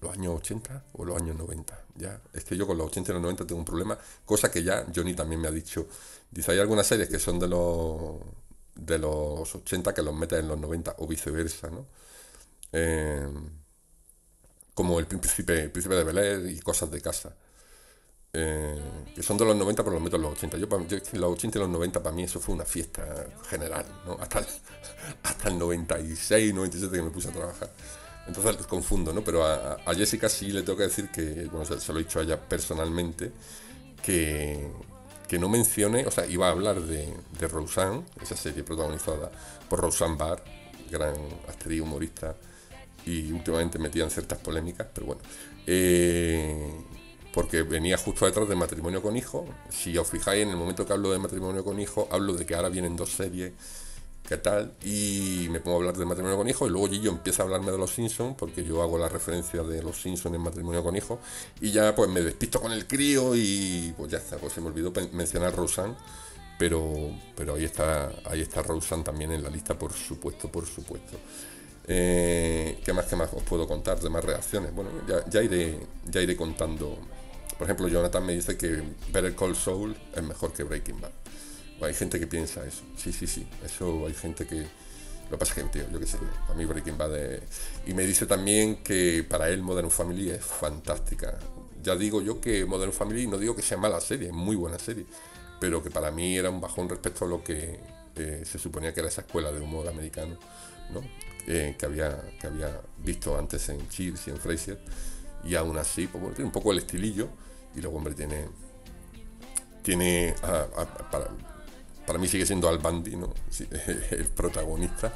los 0.00 0.12
años 0.12 0.36
80 0.36 0.84
o 0.94 1.04
los 1.04 1.20
años 1.20 1.36
90. 1.36 1.84
Ya, 1.96 2.20
es 2.32 2.44
que 2.44 2.56
yo 2.56 2.66
con 2.66 2.78
los 2.78 2.88
80 2.88 3.10
y 3.10 3.14
los 3.14 3.22
90 3.22 3.46
tengo 3.46 3.58
un 3.58 3.64
problema, 3.64 3.98
cosa 4.24 4.50
que 4.50 4.62
ya 4.62 4.86
Johnny 4.94 5.14
también 5.14 5.40
me 5.40 5.48
ha 5.48 5.50
dicho. 5.50 5.86
Dice, 6.30 6.52
hay 6.52 6.58
algunas 6.58 6.86
series 6.86 7.08
que 7.08 7.18
son 7.18 7.38
de 7.38 7.48
los 7.48 8.16
de 8.74 8.98
los 8.98 9.54
80 9.54 9.92
que 9.92 10.02
los 10.02 10.14
metes 10.14 10.38
en 10.38 10.48
los 10.48 10.58
90 10.58 10.96
o 10.98 11.06
viceversa, 11.06 11.68
¿no? 11.68 11.86
Eh, 12.72 13.26
como 14.74 15.00
el 15.00 15.06
príncipe, 15.06 15.64
el 15.64 15.70
príncipe 15.72 15.96
de 15.96 16.04
Bel 16.04 16.18
Air 16.18 16.50
y 16.50 16.60
cosas 16.60 16.90
de 16.90 17.00
casa. 17.00 17.34
Eh, 18.32 18.78
que 19.14 19.22
son 19.22 19.38
de 19.38 19.44
los 19.44 19.56
90 19.56 19.82
pero 19.82 19.94
los 19.94 20.02
meto 20.02 20.16
en 20.16 20.22
los 20.22 20.32
80. 20.34 20.58
Yo, 20.58 20.68
yo 20.86 20.98
los 21.14 21.32
80 21.32 21.58
y 21.58 21.60
los 21.60 21.70
90 21.70 22.02
para 22.02 22.14
mí 22.14 22.22
eso 22.24 22.38
fue 22.38 22.54
una 22.54 22.64
fiesta 22.64 23.26
general, 23.48 23.84
¿no? 24.06 24.16
Hasta 24.20 24.40
el, 24.40 24.46
hasta 25.24 25.48
el 25.48 25.58
96, 25.58 26.54
97 26.54 26.96
que 26.96 27.02
me 27.02 27.10
puse 27.10 27.28
a 27.28 27.32
trabajar. 27.32 27.70
Entonces 28.28 28.66
confundo, 28.66 29.12
¿no? 29.12 29.24
Pero 29.24 29.44
a, 29.44 29.78
a 29.84 29.94
Jessica 29.94 30.28
sí 30.28 30.52
le 30.52 30.62
tengo 30.62 30.76
que 30.76 30.84
decir 30.84 31.10
que, 31.10 31.48
bueno, 31.50 31.64
se, 31.64 31.80
se 31.80 31.92
lo 31.92 31.98
he 31.98 32.04
dicho 32.04 32.20
a 32.20 32.22
ella 32.22 32.38
personalmente, 32.38 33.32
que, 34.02 34.68
que 35.26 35.38
no 35.38 35.48
mencione, 35.48 36.06
o 36.06 36.10
sea, 36.10 36.26
iba 36.26 36.48
a 36.48 36.50
hablar 36.50 36.80
de, 36.80 37.12
de 37.38 37.48
Roseanne, 37.48 38.04
esa 38.20 38.36
serie 38.36 38.62
protagonizada 38.64 39.30
por 39.68 39.80
Roseanne 39.80 40.16
Barr, 40.16 40.42
gran 40.90 41.14
actriz 41.48 41.80
humorista 41.80 42.36
y 43.04 43.32
últimamente 43.32 43.78
metida 43.78 44.04
en 44.04 44.10
ciertas 44.10 44.38
polémicas, 44.38 44.86
pero 44.92 45.06
bueno. 45.06 45.22
Eh, 45.66 46.72
porque 47.32 47.62
venía 47.62 47.96
justo 47.98 48.26
detrás 48.26 48.48
de 48.48 48.56
matrimonio 48.56 49.02
con 49.02 49.16
hijo. 49.16 49.46
Si 49.70 49.96
os 49.96 50.08
fijáis, 50.08 50.42
en 50.42 50.50
el 50.50 50.56
momento 50.56 50.86
que 50.86 50.92
hablo 50.92 51.12
de 51.12 51.18
matrimonio 51.18 51.62
con 51.62 51.78
hijo, 51.78 52.08
hablo 52.10 52.32
de 52.32 52.44
que 52.44 52.54
ahora 52.54 52.68
vienen 52.68 52.96
dos 52.96 53.12
series, 53.12 53.52
¿qué 54.28 54.36
tal? 54.36 54.74
Y 54.84 55.46
me 55.50 55.58
pongo 55.58 55.78
a 55.78 55.80
hablar 55.80 55.96
de 55.96 56.04
matrimonio 56.04 56.36
con 56.36 56.46
hijo, 56.48 56.66
y 56.66 56.70
luego 56.70 56.88
Gillo 56.88 57.10
empieza 57.10 57.42
a 57.42 57.46
hablarme 57.46 57.72
de 57.72 57.78
los 57.78 57.94
Simpsons, 57.94 58.36
porque 58.38 58.62
yo 58.62 58.82
hago 58.82 58.98
la 58.98 59.08
referencia 59.08 59.62
de 59.62 59.82
los 59.82 60.02
Simpsons 60.02 60.36
en 60.36 60.42
matrimonio 60.42 60.84
con 60.84 60.94
hijo, 60.94 61.18
y 61.62 61.70
ya 61.70 61.94
pues 61.94 62.10
me 62.10 62.20
despisto 62.20 62.60
con 62.60 62.72
el 62.72 62.86
crío 62.86 63.34
y 63.34 63.94
pues 63.96 64.12
ya 64.12 64.18
está, 64.18 64.36
pues 64.36 64.52
se 64.52 64.60
me 64.60 64.66
olvidó 64.66 64.92
mencionar 65.12 65.56
Roseanne. 65.56 65.94
Pero, 66.58 67.12
pero 67.36 67.54
ahí 67.54 67.64
está 67.64 68.10
ahí 68.24 68.42
está 68.42 68.62
Roseanne 68.62 69.04
también 69.04 69.30
en 69.32 69.42
la 69.42 69.48
lista, 69.48 69.78
por 69.78 69.92
supuesto, 69.92 70.50
por 70.50 70.66
supuesto. 70.66 71.16
Eh, 71.86 72.80
¿Qué 72.84 72.92
más 72.92 73.06
que 73.06 73.16
más 73.16 73.32
os 73.32 73.44
puedo 73.44 73.66
contar 73.66 74.00
de 74.00 74.10
más 74.10 74.24
reacciones? 74.24 74.74
Bueno, 74.74 74.90
ya, 75.08 75.24
ya 75.30 75.42
iré 75.42 75.78
ya 76.04 76.20
iré 76.20 76.36
contando. 76.36 76.98
Por 77.56 77.64
ejemplo, 77.64 77.88
Jonathan 77.88 78.26
me 78.26 78.34
dice 78.34 78.58
que 78.58 78.82
Better 79.12 79.34
Call 79.36 79.56
Saul 79.56 79.96
es 80.14 80.22
mejor 80.22 80.52
que 80.52 80.64
Breaking 80.64 81.00
Bad. 81.00 81.12
Hay 81.80 81.94
gente 81.94 82.18
que 82.18 82.26
piensa 82.26 82.64
eso. 82.66 82.82
Sí, 82.96 83.12
sí, 83.12 83.26
sí. 83.26 83.46
Eso 83.64 84.06
hay 84.06 84.14
gente 84.14 84.46
que. 84.46 84.66
Lo 85.30 85.36
que 85.36 85.38
pasa 85.38 85.54
es 85.54 85.64
que, 85.64 85.70
tío, 85.70 85.90
yo 85.90 86.00
qué 86.00 86.06
sé, 86.06 86.16
para 86.46 86.58
mí 86.58 86.64
Breaking 86.64 86.96
Bad 86.96 87.14
es... 87.16 87.42
Y 87.86 87.92
me 87.92 88.04
dice 88.04 88.24
también 88.24 88.76
que 88.76 89.26
para 89.28 89.50
él 89.50 89.62
Modern 89.62 89.90
Family 89.90 90.30
es 90.30 90.42
fantástica. 90.42 91.38
Ya 91.82 91.96
digo 91.96 92.22
yo 92.22 92.40
que 92.40 92.64
Modern 92.64 92.94
Family, 92.94 93.26
no 93.26 93.36
digo 93.36 93.54
que 93.54 93.60
sea 93.60 93.76
mala 93.76 94.00
serie, 94.00 94.28
es 94.28 94.32
muy 94.32 94.56
buena 94.56 94.78
serie, 94.78 95.04
pero 95.60 95.82
que 95.82 95.90
para 95.90 96.10
mí 96.10 96.38
era 96.38 96.48
un 96.48 96.62
bajón 96.62 96.88
respecto 96.88 97.26
a 97.26 97.28
lo 97.28 97.44
que 97.44 97.78
eh, 98.16 98.42
se 98.46 98.58
suponía 98.58 98.94
que 98.94 99.00
era 99.00 99.10
esa 99.10 99.20
escuela 99.20 99.52
de 99.52 99.60
humor 99.60 99.86
americano, 99.86 100.38
¿no? 100.94 101.02
Eh, 101.46 101.76
que, 101.78 101.86
había, 101.86 102.22
que 102.40 102.46
había 102.46 102.80
visto 102.98 103.38
antes 103.38 103.68
en 103.68 103.86
Cheers 103.88 104.28
y 104.28 104.30
en 104.30 104.38
Frasier. 104.38 104.78
Y 105.44 105.54
aún 105.56 105.76
así, 105.76 106.06
pues 106.06 106.34
tiene 106.34 106.46
un 106.46 106.52
poco 106.52 106.72
el 106.72 106.78
estilillo 106.78 107.28
y 107.76 107.82
luego, 107.82 107.98
hombre, 107.98 108.14
tiene... 108.14 108.46
Tiene... 109.82 110.34
ah, 110.42 110.66
ah, 110.76 111.10
para, 111.10 111.28
para 112.08 112.18
mí 112.18 112.26
sigue 112.26 112.46
siendo 112.46 112.70
Al 112.70 112.78
Bundy, 112.78 113.16
¿no? 113.16 113.34
El 114.10 114.24
protagonista. 114.28 115.14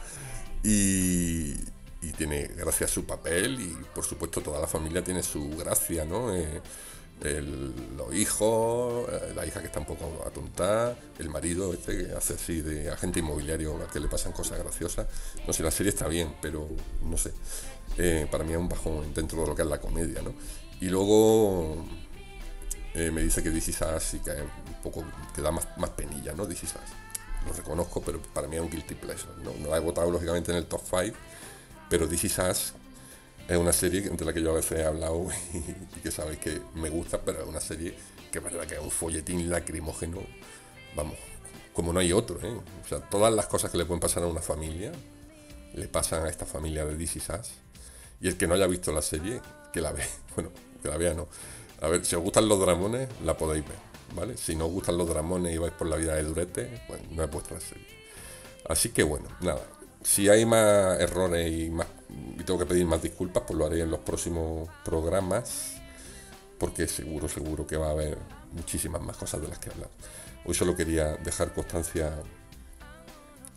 Y, 0.62 1.55
y 2.02 2.12
tiene 2.14 2.48
gracia 2.48 2.87
su 2.87 3.07
papel 3.07 3.59
y 3.62 3.76
por 3.94 4.05
supuesto 4.05 4.42
toda 4.42 4.61
la 4.61 4.66
familia 4.66 5.02
tiene 5.02 5.22
su 5.22 5.57
gracia, 5.57 6.05
¿no? 6.05 6.35
Eh, 6.35 6.61
los 7.96 8.14
hijos, 8.14 9.09
eh, 9.09 9.33
la 9.35 9.46
hija 9.46 9.61
que 9.61 9.68
está 9.68 9.78
un 9.78 9.87
poco 9.87 10.22
atontada, 10.26 10.98
el 11.18 11.31
marido 11.31 11.72
este 11.72 11.96
que 11.96 12.12
hace 12.12 12.35
así 12.35 12.61
de 12.61 12.90
agente 12.90 13.20
inmobiliario 13.20 13.81
al 13.81 13.88
que 13.88 13.98
le 14.00 14.09
pasan 14.09 14.33
cosas 14.33 14.59
graciosas. 14.59 15.07
No 15.46 15.55
sé, 15.55 15.62
la 15.62 15.70
serie 15.70 15.90
está 15.90 16.09
bien, 16.09 16.35
pero 16.42 16.68
no 17.02 17.16
sé. 17.16 17.33
Eh, 17.96 18.26
para 18.31 18.44
mí 18.44 18.52
es 18.52 18.59
un 18.59 18.68
bajón 18.68 19.14
dentro 19.14 19.40
de 19.40 19.46
lo 19.46 19.55
que 19.55 19.62
es 19.62 19.68
la 19.68 19.81
comedia, 19.81 20.20
¿no? 20.20 20.35
Y 20.81 20.90
luego 20.90 21.87
eh, 22.94 23.11
me 23.11 23.22
dice 23.22 23.42
que 23.42 23.50
This 23.50 23.68
Is 23.68 23.81
Us 23.81 24.02
sí 24.02 24.18
que 24.20 24.31
un 24.31 24.83
poco, 24.83 25.05
que 25.35 25.42
da 25.42 25.50
más, 25.50 25.66
más 25.78 25.90
penilla, 25.90 26.33
¿no? 26.33 26.46
This 26.46 26.64
Is 26.64 26.74
Us. 26.74 27.46
Lo 27.46 27.52
reconozco, 27.52 28.00
pero 28.02 28.20
para 28.20 28.46
mí 28.46 28.57
es 28.57 28.62
un 28.62 28.70
guilty 28.70 28.94
pleasure. 28.94 29.33
No, 29.42 29.52
no 29.59 29.70
la 29.70 29.78
he 29.78 29.81
votado 29.81 30.11
lógicamente 30.11 30.52
en 30.52 30.59
el 30.59 30.66
top 30.66 30.83
5, 30.88 31.16
pero 31.88 32.09
This 32.09 32.24
Is 32.24 32.38
Us 32.38 32.72
es 33.48 33.57
una 33.57 33.72
serie 33.72 34.02
de 34.02 34.24
la 34.24 34.33
que 34.33 34.42
yo 34.42 34.50
a 34.50 34.55
veces 34.55 34.78
he 34.78 34.85
hablado 34.85 35.26
y, 35.52 35.57
y 35.96 36.00
que 36.00 36.11
sabéis 36.11 36.38
que 36.38 36.61
me 36.74 36.90
gusta, 36.90 37.20
pero 37.20 37.42
es 37.42 37.48
una 37.48 37.61
serie 37.61 37.94
que 38.31 38.38
es 38.38 38.44
verdad 38.44 38.66
que 38.66 38.74
es 38.74 38.81
un 38.81 38.90
folletín 38.90 39.50
lacrimógeno, 39.50 40.18
vamos, 40.96 41.16
como 41.72 41.92
no 41.92 42.00
hay 42.00 42.12
otro, 42.12 42.40
¿eh? 42.42 42.61
O 42.85 42.88
sea, 42.88 42.98
todas 43.00 43.33
las 43.33 43.46
cosas 43.46 43.70
que 43.70 43.78
le 43.78 43.85
pueden 43.85 44.00
pasar 44.00 44.22
a 44.22 44.26
una 44.26 44.40
familia, 44.40 44.92
le 45.74 45.88
pasan 45.88 46.24
a 46.24 46.28
esta 46.28 46.46
familia 46.46 46.85
de 46.85 46.96
This 46.96 47.16
Is 47.16 47.28
Us. 47.28 47.50
Y 48.20 48.28
el 48.28 48.37
que 48.37 48.46
no 48.46 48.55
haya 48.55 48.66
visto 48.66 48.92
la 48.92 49.02
serie, 49.02 49.40
que 49.72 49.81
la 49.81 49.92
ve. 49.92 50.05
Bueno, 50.35 50.50
que 50.83 50.88
la 50.88 50.96
vea 50.96 51.12
no. 51.12 51.28
A 51.83 51.88
ver, 51.88 52.05
si 52.05 52.14
os 52.14 52.23
gustan 52.23 52.49
los 52.49 52.61
dramones, 52.61 53.09
la 53.25 53.37
podéis 53.37 53.66
ver, 53.66 53.77
¿vale? 54.14 54.37
Si 54.37 54.55
no 54.55 54.66
os 54.66 54.73
gustan 54.73 54.97
los 54.97 55.09
dramones 55.09 55.53
y 55.53 55.59
vais 55.59 55.73
por 55.73 55.88
la 55.88 55.97
vida 55.97 56.14
de 56.14 56.23
Durete, 56.23 56.81
pues 56.87 57.01
no 57.11 57.25
es 57.25 57.31
vuestra 57.31 57.61
serie. 57.61 57.87
Así 58.68 58.90
que 58.90 59.03
bueno, 59.03 59.27
nada. 59.40 59.62
Si 60.03 60.29
hay 60.29 60.47
más 60.47 61.01
errores 61.01 61.53
y 61.53 61.71
más 61.71 61.88
y 62.38 62.45
tengo 62.45 62.59
que 62.59 62.66
pedir 62.66 62.87
más 62.87 63.03
disculpas, 63.03 63.42
pues 63.47 63.59
lo 63.59 63.66
haré 63.66 63.81
en 63.81 63.90
los 63.90 64.01
próximos 64.01 64.68
programas. 64.85 65.75
Porque 66.59 66.87
seguro, 66.87 67.29
seguro 67.29 67.66
que 67.66 67.77
va 67.77 67.88
a 67.88 67.90
haber 67.90 68.16
muchísimas 68.53 69.03
más 69.03 69.16
cosas 69.16 69.40
de 69.42 69.49
las 69.49 69.59
que 69.59 69.71
hablar. 69.71 69.88
Hoy 70.45 70.55
solo 70.55 70.77
quería 70.77 71.16
dejar 71.16 71.53
constancia 71.53 72.12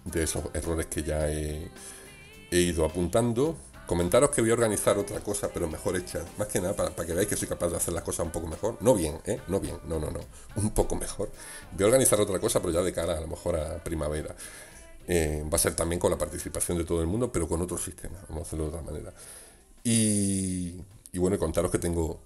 de 0.03 0.23
esos 0.23 0.43
errores 0.53 0.87
que 0.87 1.03
ya 1.03 1.29
he, 1.29 1.69
he 2.49 2.57
ido 2.57 2.85
apuntando. 2.85 3.55
Comentaros 3.85 4.31
que 4.31 4.41
voy 4.41 4.49
a 4.49 4.53
organizar 4.53 4.97
otra 4.97 5.19
cosa, 5.19 5.49
pero 5.53 5.67
mejor 5.67 5.95
hecha. 5.95 6.23
Más 6.37 6.47
que 6.47 6.59
nada 6.59 6.75
para, 6.75 6.89
para 6.89 7.07
que 7.07 7.13
veáis 7.13 7.29
que 7.29 7.35
soy 7.35 7.47
capaz 7.47 7.69
de 7.69 7.77
hacer 7.77 7.93
las 7.93 8.03
cosas 8.03 8.25
un 8.25 8.31
poco 8.31 8.47
mejor. 8.47 8.77
No 8.81 8.95
bien, 8.95 9.19
¿eh? 9.25 9.39
No 9.47 9.59
bien, 9.59 9.77
no, 9.87 9.99
no, 9.99 10.09
no. 10.09 10.19
Un 10.55 10.71
poco 10.71 10.95
mejor. 10.95 11.29
Voy 11.73 11.83
a 11.83 11.85
organizar 11.85 12.19
otra 12.19 12.39
cosa, 12.39 12.59
pero 12.59 12.73
ya 12.73 12.81
de 12.81 12.91
cara 12.91 13.17
a 13.17 13.21
lo 13.21 13.27
mejor 13.27 13.57
a 13.57 13.83
primavera. 13.83 14.35
Eh, 15.07 15.43
va 15.51 15.55
a 15.55 15.59
ser 15.59 15.75
también 15.75 15.99
con 15.99 16.09
la 16.09 16.17
participación 16.17 16.79
de 16.79 16.83
todo 16.83 17.01
el 17.01 17.07
mundo, 17.07 17.31
pero 17.31 17.47
con 17.47 17.61
otro 17.61 17.77
sistema. 17.77 18.17
Vamos 18.27 18.45
a 18.45 18.47
hacerlo 18.47 18.65
de 18.65 18.69
otra 18.71 18.81
manera. 18.81 19.13
Y, 19.83 20.81
y 21.11 21.19
bueno, 21.19 21.37
contaros 21.37 21.69
que 21.69 21.77
tengo 21.77 22.19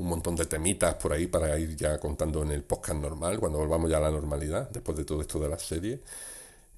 un 0.00 0.06
montón 0.06 0.36
de 0.36 0.46
temitas 0.46 0.94
por 0.94 1.12
ahí 1.12 1.26
para 1.26 1.58
ir 1.58 1.76
ya 1.76 1.98
contando 1.98 2.42
en 2.42 2.52
el 2.52 2.62
podcast 2.62 2.98
normal, 2.98 3.38
cuando 3.38 3.58
volvamos 3.58 3.90
ya 3.90 3.98
a 3.98 4.00
la 4.00 4.10
normalidad, 4.10 4.68
después 4.70 4.96
de 4.96 5.04
todo 5.04 5.20
esto 5.20 5.38
de 5.38 5.48
las 5.48 5.62
series. 5.62 6.00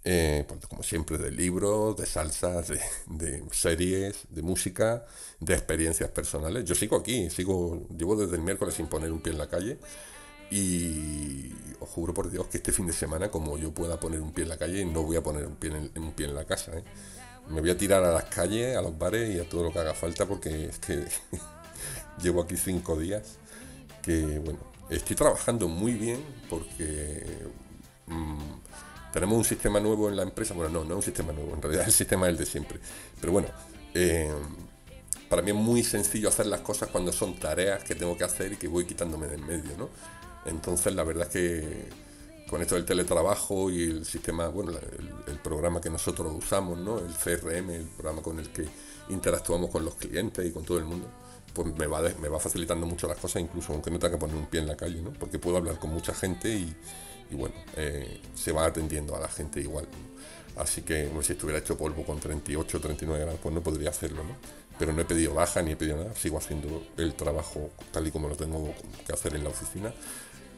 Eh, 0.05 0.45
pues 0.49 0.67
como 0.67 0.83
siempre, 0.83 1.17
de 1.17 1.31
libros, 1.31 1.97
de 1.97 2.07
salsas, 2.07 2.69
de, 2.69 2.81
de 3.07 3.45
series, 3.53 4.25
de 4.31 4.43
música, 4.43 5.05
de 5.39 5.55
experiencias 5.55 6.11
personales. 6.11 6.65
Yo 6.65 6.75
sigo 6.75 6.97
aquí, 6.97 7.31
sigo, 7.31 7.87
llevo 7.97 8.17
desde 8.17 8.37
el 8.37 8.43
miércoles 8.43 8.75
sin 8.75 8.89
poner 8.89 9.13
un 9.13 9.21
pie 9.21 9.33
en 9.33 9.39
la 9.39 9.49
calle. 9.49 9.79
Y 10.51 11.51
os 11.81 11.89
juro 11.89 12.13
por 12.13 12.31
Dios 12.31 12.47
que 12.49 12.59
este 12.59 12.73
fin 12.73 12.87
de 12.87 12.93
semana, 12.93 13.31
como 13.31 13.57
yo 13.57 13.73
pueda 13.73 13.99
poner 13.99 14.21
un 14.21 14.33
pie 14.33 14.43
en 14.43 14.51
la 14.51 14.59
calle, 14.59 14.85
no 14.85 15.03
voy 15.03 15.17
a 15.17 15.23
poner 15.23 15.47
un 15.47 15.57
pie 15.57 15.71
en, 15.71 16.03
un 16.03 16.13
pie 16.13 16.27
en 16.27 16.35
la 16.35 16.45
casa. 16.45 16.77
¿eh? 16.77 16.85
Me 17.49 17.61
voy 17.61 17.71
a 17.71 17.77
tirar 17.79 18.05
a 18.05 18.13
las 18.13 18.25
calles, 18.25 18.77
a 18.77 18.83
los 18.83 18.99
bares 18.99 19.35
y 19.35 19.39
a 19.39 19.49
todo 19.49 19.63
lo 19.63 19.73
que 19.73 19.79
haga 19.79 19.95
falta 19.95 20.27
porque 20.27 20.67
es 20.67 20.79
que 20.79 21.07
llevo 22.23 22.43
aquí 22.43 22.57
cinco 22.57 22.99
días 22.99 23.39
que, 24.03 24.41
bueno, 24.41 24.59
estoy 24.91 25.17
trabajando 25.17 25.69
muy 25.69 25.93
bien 25.93 26.23
porque 26.51 27.25
mm, 28.07 28.39
tenemos 29.13 29.37
un 29.37 29.45
sistema 29.45 29.81
nuevo 29.81 30.09
en 30.09 30.17
la 30.17 30.23
empresa. 30.23 30.55
Bueno, 30.55 30.71
no, 30.71 30.85
no 30.85 30.91
es 30.91 30.97
un 30.97 31.03
sistema 31.03 31.33
nuevo, 31.33 31.55
en 31.55 31.63
realidad 31.63 31.85
el 31.87 31.93
sistema 31.93 32.27
es 32.27 32.33
el 32.33 32.39
de 32.39 32.47
siempre. 32.47 32.79
Pero 33.21 33.33
bueno, 33.33 33.49
eh, 33.95 34.33
para 35.29 35.43
mí 35.43 35.51
es 35.51 35.57
muy 35.57 35.83
sencillo 35.83 36.29
hacer 36.29 36.47
las 36.47 36.61
cosas 36.61 36.89
cuando 36.91 37.13
son 37.13 37.39
tareas 37.39 37.85
que 37.85 37.95
tengo 37.95 38.17
que 38.17 38.25
hacer 38.25 38.53
y 38.53 38.57
que 38.57 38.69
voy 38.69 38.85
quitándome 38.85 39.27
de 39.27 39.37
en 39.37 39.47
medio, 39.47 39.77
¿no? 39.79 39.89
Entonces 40.45 40.95
la 40.95 41.05
verdad 41.05 41.29
es 41.29 41.33
que 41.33 41.89
con 42.51 42.61
esto 42.61 42.75
del 42.75 42.85
teletrabajo 42.85 43.71
y 43.71 43.85
el 43.85 44.05
sistema, 44.05 44.49
bueno, 44.49 44.73
el, 44.73 45.15
el 45.27 45.39
programa 45.39 45.81
que 45.81 45.89
nosotros 45.89 46.33
usamos, 46.37 46.79
¿no? 46.79 46.99
El 46.99 47.15
CRM, 47.15 47.71
el 47.71 47.87
programa 47.87 48.21
con 48.23 48.39
el 48.39 48.51
que 48.51 48.67
interactuamos 49.09 49.71
con 49.71 49.85
los 49.85 49.95
clientes 49.95 50.45
y 50.47 50.51
con 50.51 50.65
todo 50.65 50.79
el 50.79 50.85
mundo, 50.85 51.09
pues 51.55 51.75
me 51.77 51.87
va, 51.87 52.03
me 52.21 52.29
va 52.29 52.39
facilitando 52.39 52.87
mucho 52.87 53.07
las 53.09 53.19
cosas, 53.19 53.43
incluso 53.43 53.73
aunque 53.73 53.91
no 53.91 53.99
tenga 53.99 54.13
que 54.13 54.21
poner 54.21 54.37
un 54.37 54.47
pie 54.47 54.61
en 54.61 54.69
la 54.69 54.77
calle, 54.77 55.01
¿no? 55.01 55.13
Porque 55.13 55.39
puedo 55.39 55.57
hablar 55.57 55.79
con 55.79 55.91
mucha 55.91 56.15
gente 56.15 56.49
y, 56.49 56.75
y 57.31 57.35
bueno, 57.35 57.55
eh, 57.77 58.21
se 58.35 58.53
va 58.53 58.67
atendiendo 58.67 59.17
a 59.17 59.21
la 59.21 59.29
gente 59.29 59.61
igual. 59.61 59.87
Así 60.57 60.83
que 60.83 61.07
bueno, 61.07 61.23
si 61.23 61.33
estuviera 61.33 61.59
hecho 61.59 61.77
polvo 61.77 62.05
con 62.05 62.21
38 62.21 62.81
39 62.81 63.23
grados, 63.25 63.41
pues 63.43 63.55
no 63.55 63.63
podría 63.63 63.91
hacerlo, 63.91 64.23
¿no? 64.23 64.37
Pero 64.79 64.93
no 64.93 65.01
he 65.01 65.05
pedido 65.05 65.35
baja 65.35 65.63
ni 65.63 65.73
he 65.73 65.77
pedido 65.77 65.97
nada, 65.97 66.15
sigo 66.15 66.39
haciendo 66.39 66.87
el 66.97 67.15
trabajo 67.15 67.71
tal 67.91 68.07
y 68.07 68.11
como 68.11 68.29
lo 68.29 68.37
tengo 68.37 68.75
que 69.07 69.13
hacer 69.13 69.35
en 69.35 69.45
la 69.45 69.51
oficina. 69.51 69.93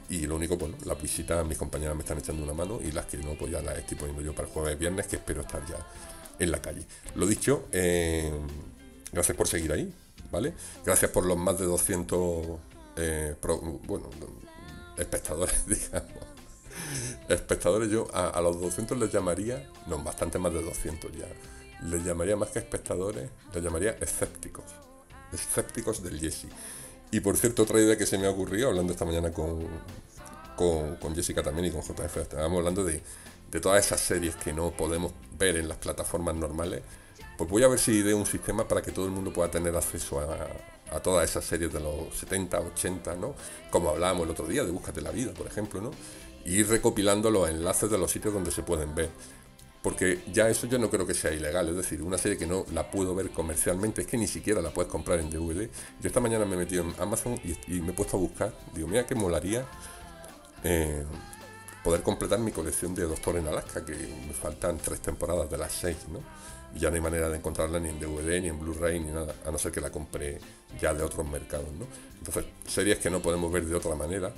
Y 0.09 0.27
lo 0.27 0.37
único, 0.37 0.57
bueno, 0.57 0.77
las 0.85 1.01
visitas, 1.01 1.47
mis 1.47 1.57
compañeras 1.57 1.97
me 1.97 2.03
están 2.03 2.19
echando 2.19 2.43
una 2.43 2.53
mano 2.53 2.79
y 2.83 2.93
las 2.93 3.07
que 3.07 3.17
no, 3.19 3.35
pues 3.35 3.53
ya 3.53 3.63
las 3.63 3.79
estoy 3.79 3.97
poniendo 3.97 4.23
yo 4.23 4.35
para 4.35 4.49
el 4.49 4.53
jueves 4.53 4.79
viernes, 4.79 5.07
que 5.07 5.17
espero 5.17 5.41
estar 5.41 5.65
ya 5.67 5.79
en 6.39 6.51
la 6.51 6.61
calle. 6.61 6.85
Lo 7.15 7.27
dicho, 7.27 7.69
eh, 7.73 8.31
gracias 9.13 9.37
por 9.37 9.49
seguir 9.49 9.73
ahí, 9.73 9.93
¿vale? 10.31 10.53
Gracias 10.85 11.11
por 11.11 11.25
los 11.25 11.39
más 11.39 11.59
de 11.59 11.65
200, 11.65 12.47
eh, 12.97 13.35
bueno, 13.87 14.11
espectadores, 14.99 15.67
digamos. 15.67 16.34
Espectadores, 17.29 17.91
yo 17.91 18.07
a, 18.13 18.41
los 18.41 18.61
200 18.61 18.99
les 18.99 19.13
llamaría, 19.13 19.69
no, 19.87 20.03
bastante 20.03 20.39
más 20.39 20.53
de 20.53 20.63
200 20.63 21.13
ya, 21.13 21.27
les 21.89 22.05
llamaría 22.05 22.37
más 22.37 22.51
que 22.51 22.59
espectadores, 22.59 23.31
les 23.53 23.63
llamaría 23.63 23.93
escépticos. 24.01 24.65
Escépticos 25.33 26.03
del 26.03 26.21
Jesse. 26.21 26.47
Y 27.11 27.21
por 27.21 27.37
cierto, 27.37 27.63
otra 27.63 27.81
idea 27.81 27.97
que 27.97 28.07
se 28.07 28.19
me 28.19 28.27
ha 28.27 28.31
ocurrido, 28.31 28.69
hablando 28.69 28.93
esta 28.93 29.05
mañana 29.05 29.33
con, 29.33 29.67
con, 30.57 30.97
con 30.97 31.15
Jessica 31.15 31.43
también 31.43 31.67
y 31.67 31.71
con 31.71 31.83
JF, 31.83 32.17
estábamos 32.17 32.59
hablando 32.59 32.85
de, 32.85 33.03
de 33.51 33.61
todas 33.61 33.85
esas 33.85 34.01
series 34.01 34.37
que 34.37 34.53
no 34.53 34.71
podemos 34.73 35.13
ver 35.39 35.57
en 35.57 35.69
las 35.69 35.79
plataformas 35.79 36.35
normales. 36.35 36.83
Pues 37.39 37.51
voy 37.51 37.63
a 37.65 37.69
ver 37.69 37.79
si 37.79 38.03
de 38.03 38.15
un 38.15 38.27
sistema 38.27 38.69
para 38.69 38.83
que 38.83 38.93
todo 38.93 39.07
el 39.07 39.11
mundo 39.11 39.33
pueda 39.33 39.51
tener 39.51 39.75
acceso 39.75 40.21
a, 40.21 40.49
a 40.91 41.01
todas 41.01 41.29
esas 41.29 41.45
series 41.45 41.73
de 41.73 41.81
los 41.81 42.15
70, 42.17 42.61
80, 42.61 43.17
¿no? 43.17 43.35
Como 43.71 43.91
hablábamos 43.91 44.25
el 44.25 44.31
otro 44.31 44.47
día 44.47 44.65
de 44.65 44.71
Búscate 44.71 45.01
la 45.01 45.11
vida, 45.11 45.33
por 45.35 45.47
ejemplo, 45.47 45.81
¿no? 45.81 45.91
Y 46.45 46.63
recopilando 46.63 47.31
los 47.31 47.49
enlaces 47.49 47.91
de 47.91 47.99
los 47.99 48.11
sitios 48.11 48.35
donde 48.35 48.51
se 48.51 48.63
pueden 48.63 48.95
ver. 48.95 49.11
Porque 49.83 50.23
ya 50.33 50.49
eso 50.49 50.67
yo 50.67 50.79
no 50.79 50.89
creo 50.89 51.07
que 51.07 51.13
sea 51.13 51.33
ilegal, 51.33 51.69
es 51.69 51.77
decir, 51.77 52.01
una 52.01 52.17
serie 52.17 52.39
que 52.39 52.47
no 52.47 52.65
la 52.73 52.91
puedo 52.91 53.15
ver 53.15 53.31
comercialmente, 53.31 54.01
es 54.01 54.07
que 54.07 54.17
ni 54.17 54.27
siquiera 54.27 54.63
la 54.63 54.71
puedes 54.71 54.91
comprar 54.91 55.21
en 55.21 55.29
DVD. 55.29 55.69
Yo 56.01 56.07
esta 56.07 56.21
mañana 56.21 56.47
me 56.47 56.55
he 56.55 56.59
metido 56.59 56.85
en 56.85 56.95
Amazon 56.99 57.39
y, 57.45 57.53
y 57.75 57.83
me 57.83 57.91
he 57.91 57.93
puesto 57.93 58.17
a 58.17 58.21
buscar, 58.21 58.55
digo, 58.75 58.89
mira 58.89 59.05
que 59.05 59.15
molaría 59.15 59.67
eh, 60.65 61.05
poder 61.85 62.03
completar 62.03 62.39
mi 62.39 62.51
colección 62.51 62.95
de 62.95 63.03
Doctor 63.03 63.37
en 63.37 63.47
Alaska, 63.47 63.85
que 63.85 63.93
me 63.93 64.33
faltan 64.33 64.79
tres 64.79 65.01
temporadas 65.01 65.51
de 65.51 65.59
las 65.59 65.71
seis, 65.71 65.99
¿no? 66.09 66.21
Y 66.75 66.81
ya 66.81 66.89
no 66.89 66.97
hay 66.97 67.03
manera 67.03 67.29
de 67.29 67.37
encontrarla 67.37 67.79
ni 67.79 67.91
en 67.91 68.01
DVD, 68.01 68.41
ni 68.41 68.49
en 68.49 68.59
Blu-ray, 68.59 68.99
ni 68.99 69.13
nada, 69.13 69.35
a 69.45 69.51
no 69.51 69.59
ser 69.59 69.71
que 69.71 69.83
la 69.83 69.91
compre 69.91 70.39
ya 70.81 70.95
de 70.95 71.03
otros 71.03 71.29
mercados, 71.29 71.71
¿no? 71.79 71.87
Entonces, 72.19 72.47
series 72.67 72.99
que 72.99 73.11
no 73.11 73.21
podemos 73.21 73.53
ver 73.53 73.67
de 73.67 73.75
otra 73.75 73.95
manera, 73.95 74.33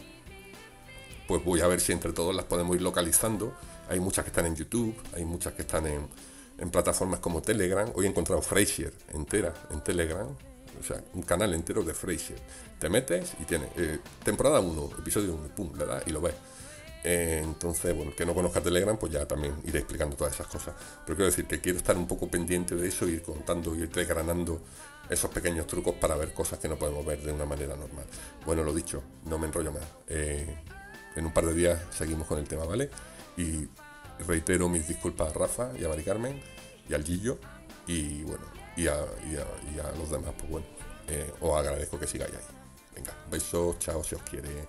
pues 1.26 1.44
voy 1.44 1.60
a 1.60 1.66
ver 1.66 1.80
si 1.80 1.92
entre 1.92 2.12
todos 2.12 2.34
las 2.34 2.44
podemos 2.44 2.76
ir 2.76 2.82
localizando. 2.82 3.54
Hay 3.88 4.00
muchas 4.00 4.24
que 4.24 4.30
están 4.30 4.46
en 4.46 4.56
YouTube, 4.56 4.94
hay 5.14 5.24
muchas 5.24 5.54
que 5.54 5.62
están 5.62 5.86
en, 5.86 6.06
en 6.58 6.70
plataformas 6.70 7.20
como 7.20 7.42
Telegram. 7.42 7.90
Hoy 7.94 8.06
he 8.06 8.08
encontrado 8.08 8.42
Frasier 8.42 8.92
entera 9.12 9.54
en 9.70 9.82
Telegram, 9.82 10.28
o 10.78 10.82
sea, 10.82 11.02
un 11.14 11.22
canal 11.22 11.54
entero 11.54 11.82
de 11.82 11.94
Frasier. 11.94 12.38
Te 12.78 12.88
metes 12.88 13.34
y 13.40 13.44
tiene 13.44 13.68
eh, 13.76 13.98
temporada 14.24 14.60
1, 14.60 14.90
episodio 14.98 15.34
1, 15.34 15.48
pum, 15.54 15.72
le 15.76 15.86
das 15.86 16.02
y 16.06 16.10
lo 16.10 16.20
ves. 16.20 16.34
Eh, 17.04 17.40
entonces, 17.42 17.94
bueno, 17.94 18.12
que 18.16 18.26
no 18.26 18.34
conozca 18.34 18.60
Telegram, 18.60 18.96
pues 18.96 19.12
ya 19.12 19.26
también 19.26 19.54
iré 19.64 19.78
explicando 19.78 20.16
todas 20.16 20.34
esas 20.34 20.48
cosas. 20.48 20.74
Pero 21.04 21.16
quiero 21.16 21.26
decir 21.26 21.46
que 21.46 21.60
quiero 21.60 21.78
estar 21.78 21.96
un 21.96 22.06
poco 22.06 22.28
pendiente 22.28 22.74
de 22.74 22.88
eso, 22.88 23.06
ir 23.06 23.22
contando 23.22 23.74
ir 23.76 23.88
desgranando 23.90 24.60
esos 25.08 25.30
pequeños 25.30 25.66
trucos 25.68 25.94
para 25.94 26.16
ver 26.16 26.32
cosas 26.34 26.58
que 26.58 26.68
no 26.68 26.76
podemos 26.76 27.06
ver 27.06 27.22
de 27.22 27.32
una 27.32 27.46
manera 27.46 27.76
normal. 27.76 28.06
Bueno, 28.44 28.64
lo 28.64 28.74
dicho, 28.74 29.02
no 29.26 29.38
me 29.38 29.46
enrollo 29.46 29.70
más. 29.70 29.84
Eh, 30.08 30.52
en 31.16 31.26
un 31.26 31.32
par 31.32 31.46
de 31.46 31.54
días 31.54 31.82
seguimos 31.90 32.26
con 32.26 32.38
el 32.38 32.46
tema, 32.46 32.64
¿vale? 32.64 32.90
Y 33.36 33.68
reitero 34.26 34.68
mis 34.68 34.86
disculpas 34.86 35.30
a 35.30 35.38
Rafa 35.38 35.70
y 35.78 35.84
a 35.84 35.88
Mari 35.88 36.04
Carmen 36.04 36.40
y 36.88 36.94
al 36.94 37.02
Gillo 37.04 37.38
y 37.86 38.22
bueno, 38.22 38.44
y 38.76 38.86
a, 38.86 38.96
los 39.98 40.10
demás, 40.10 40.32
pues 40.38 40.50
bueno, 40.50 40.66
eh, 41.08 41.32
os 41.40 41.58
agradezco 41.58 41.98
que 41.98 42.06
sigáis 42.06 42.32
ahí. 42.34 42.40
Venga, 42.94 43.12
besos, 43.30 43.78
chao 43.78 44.02
si 44.04 44.14
os 44.14 44.22
quiere. 44.22 44.66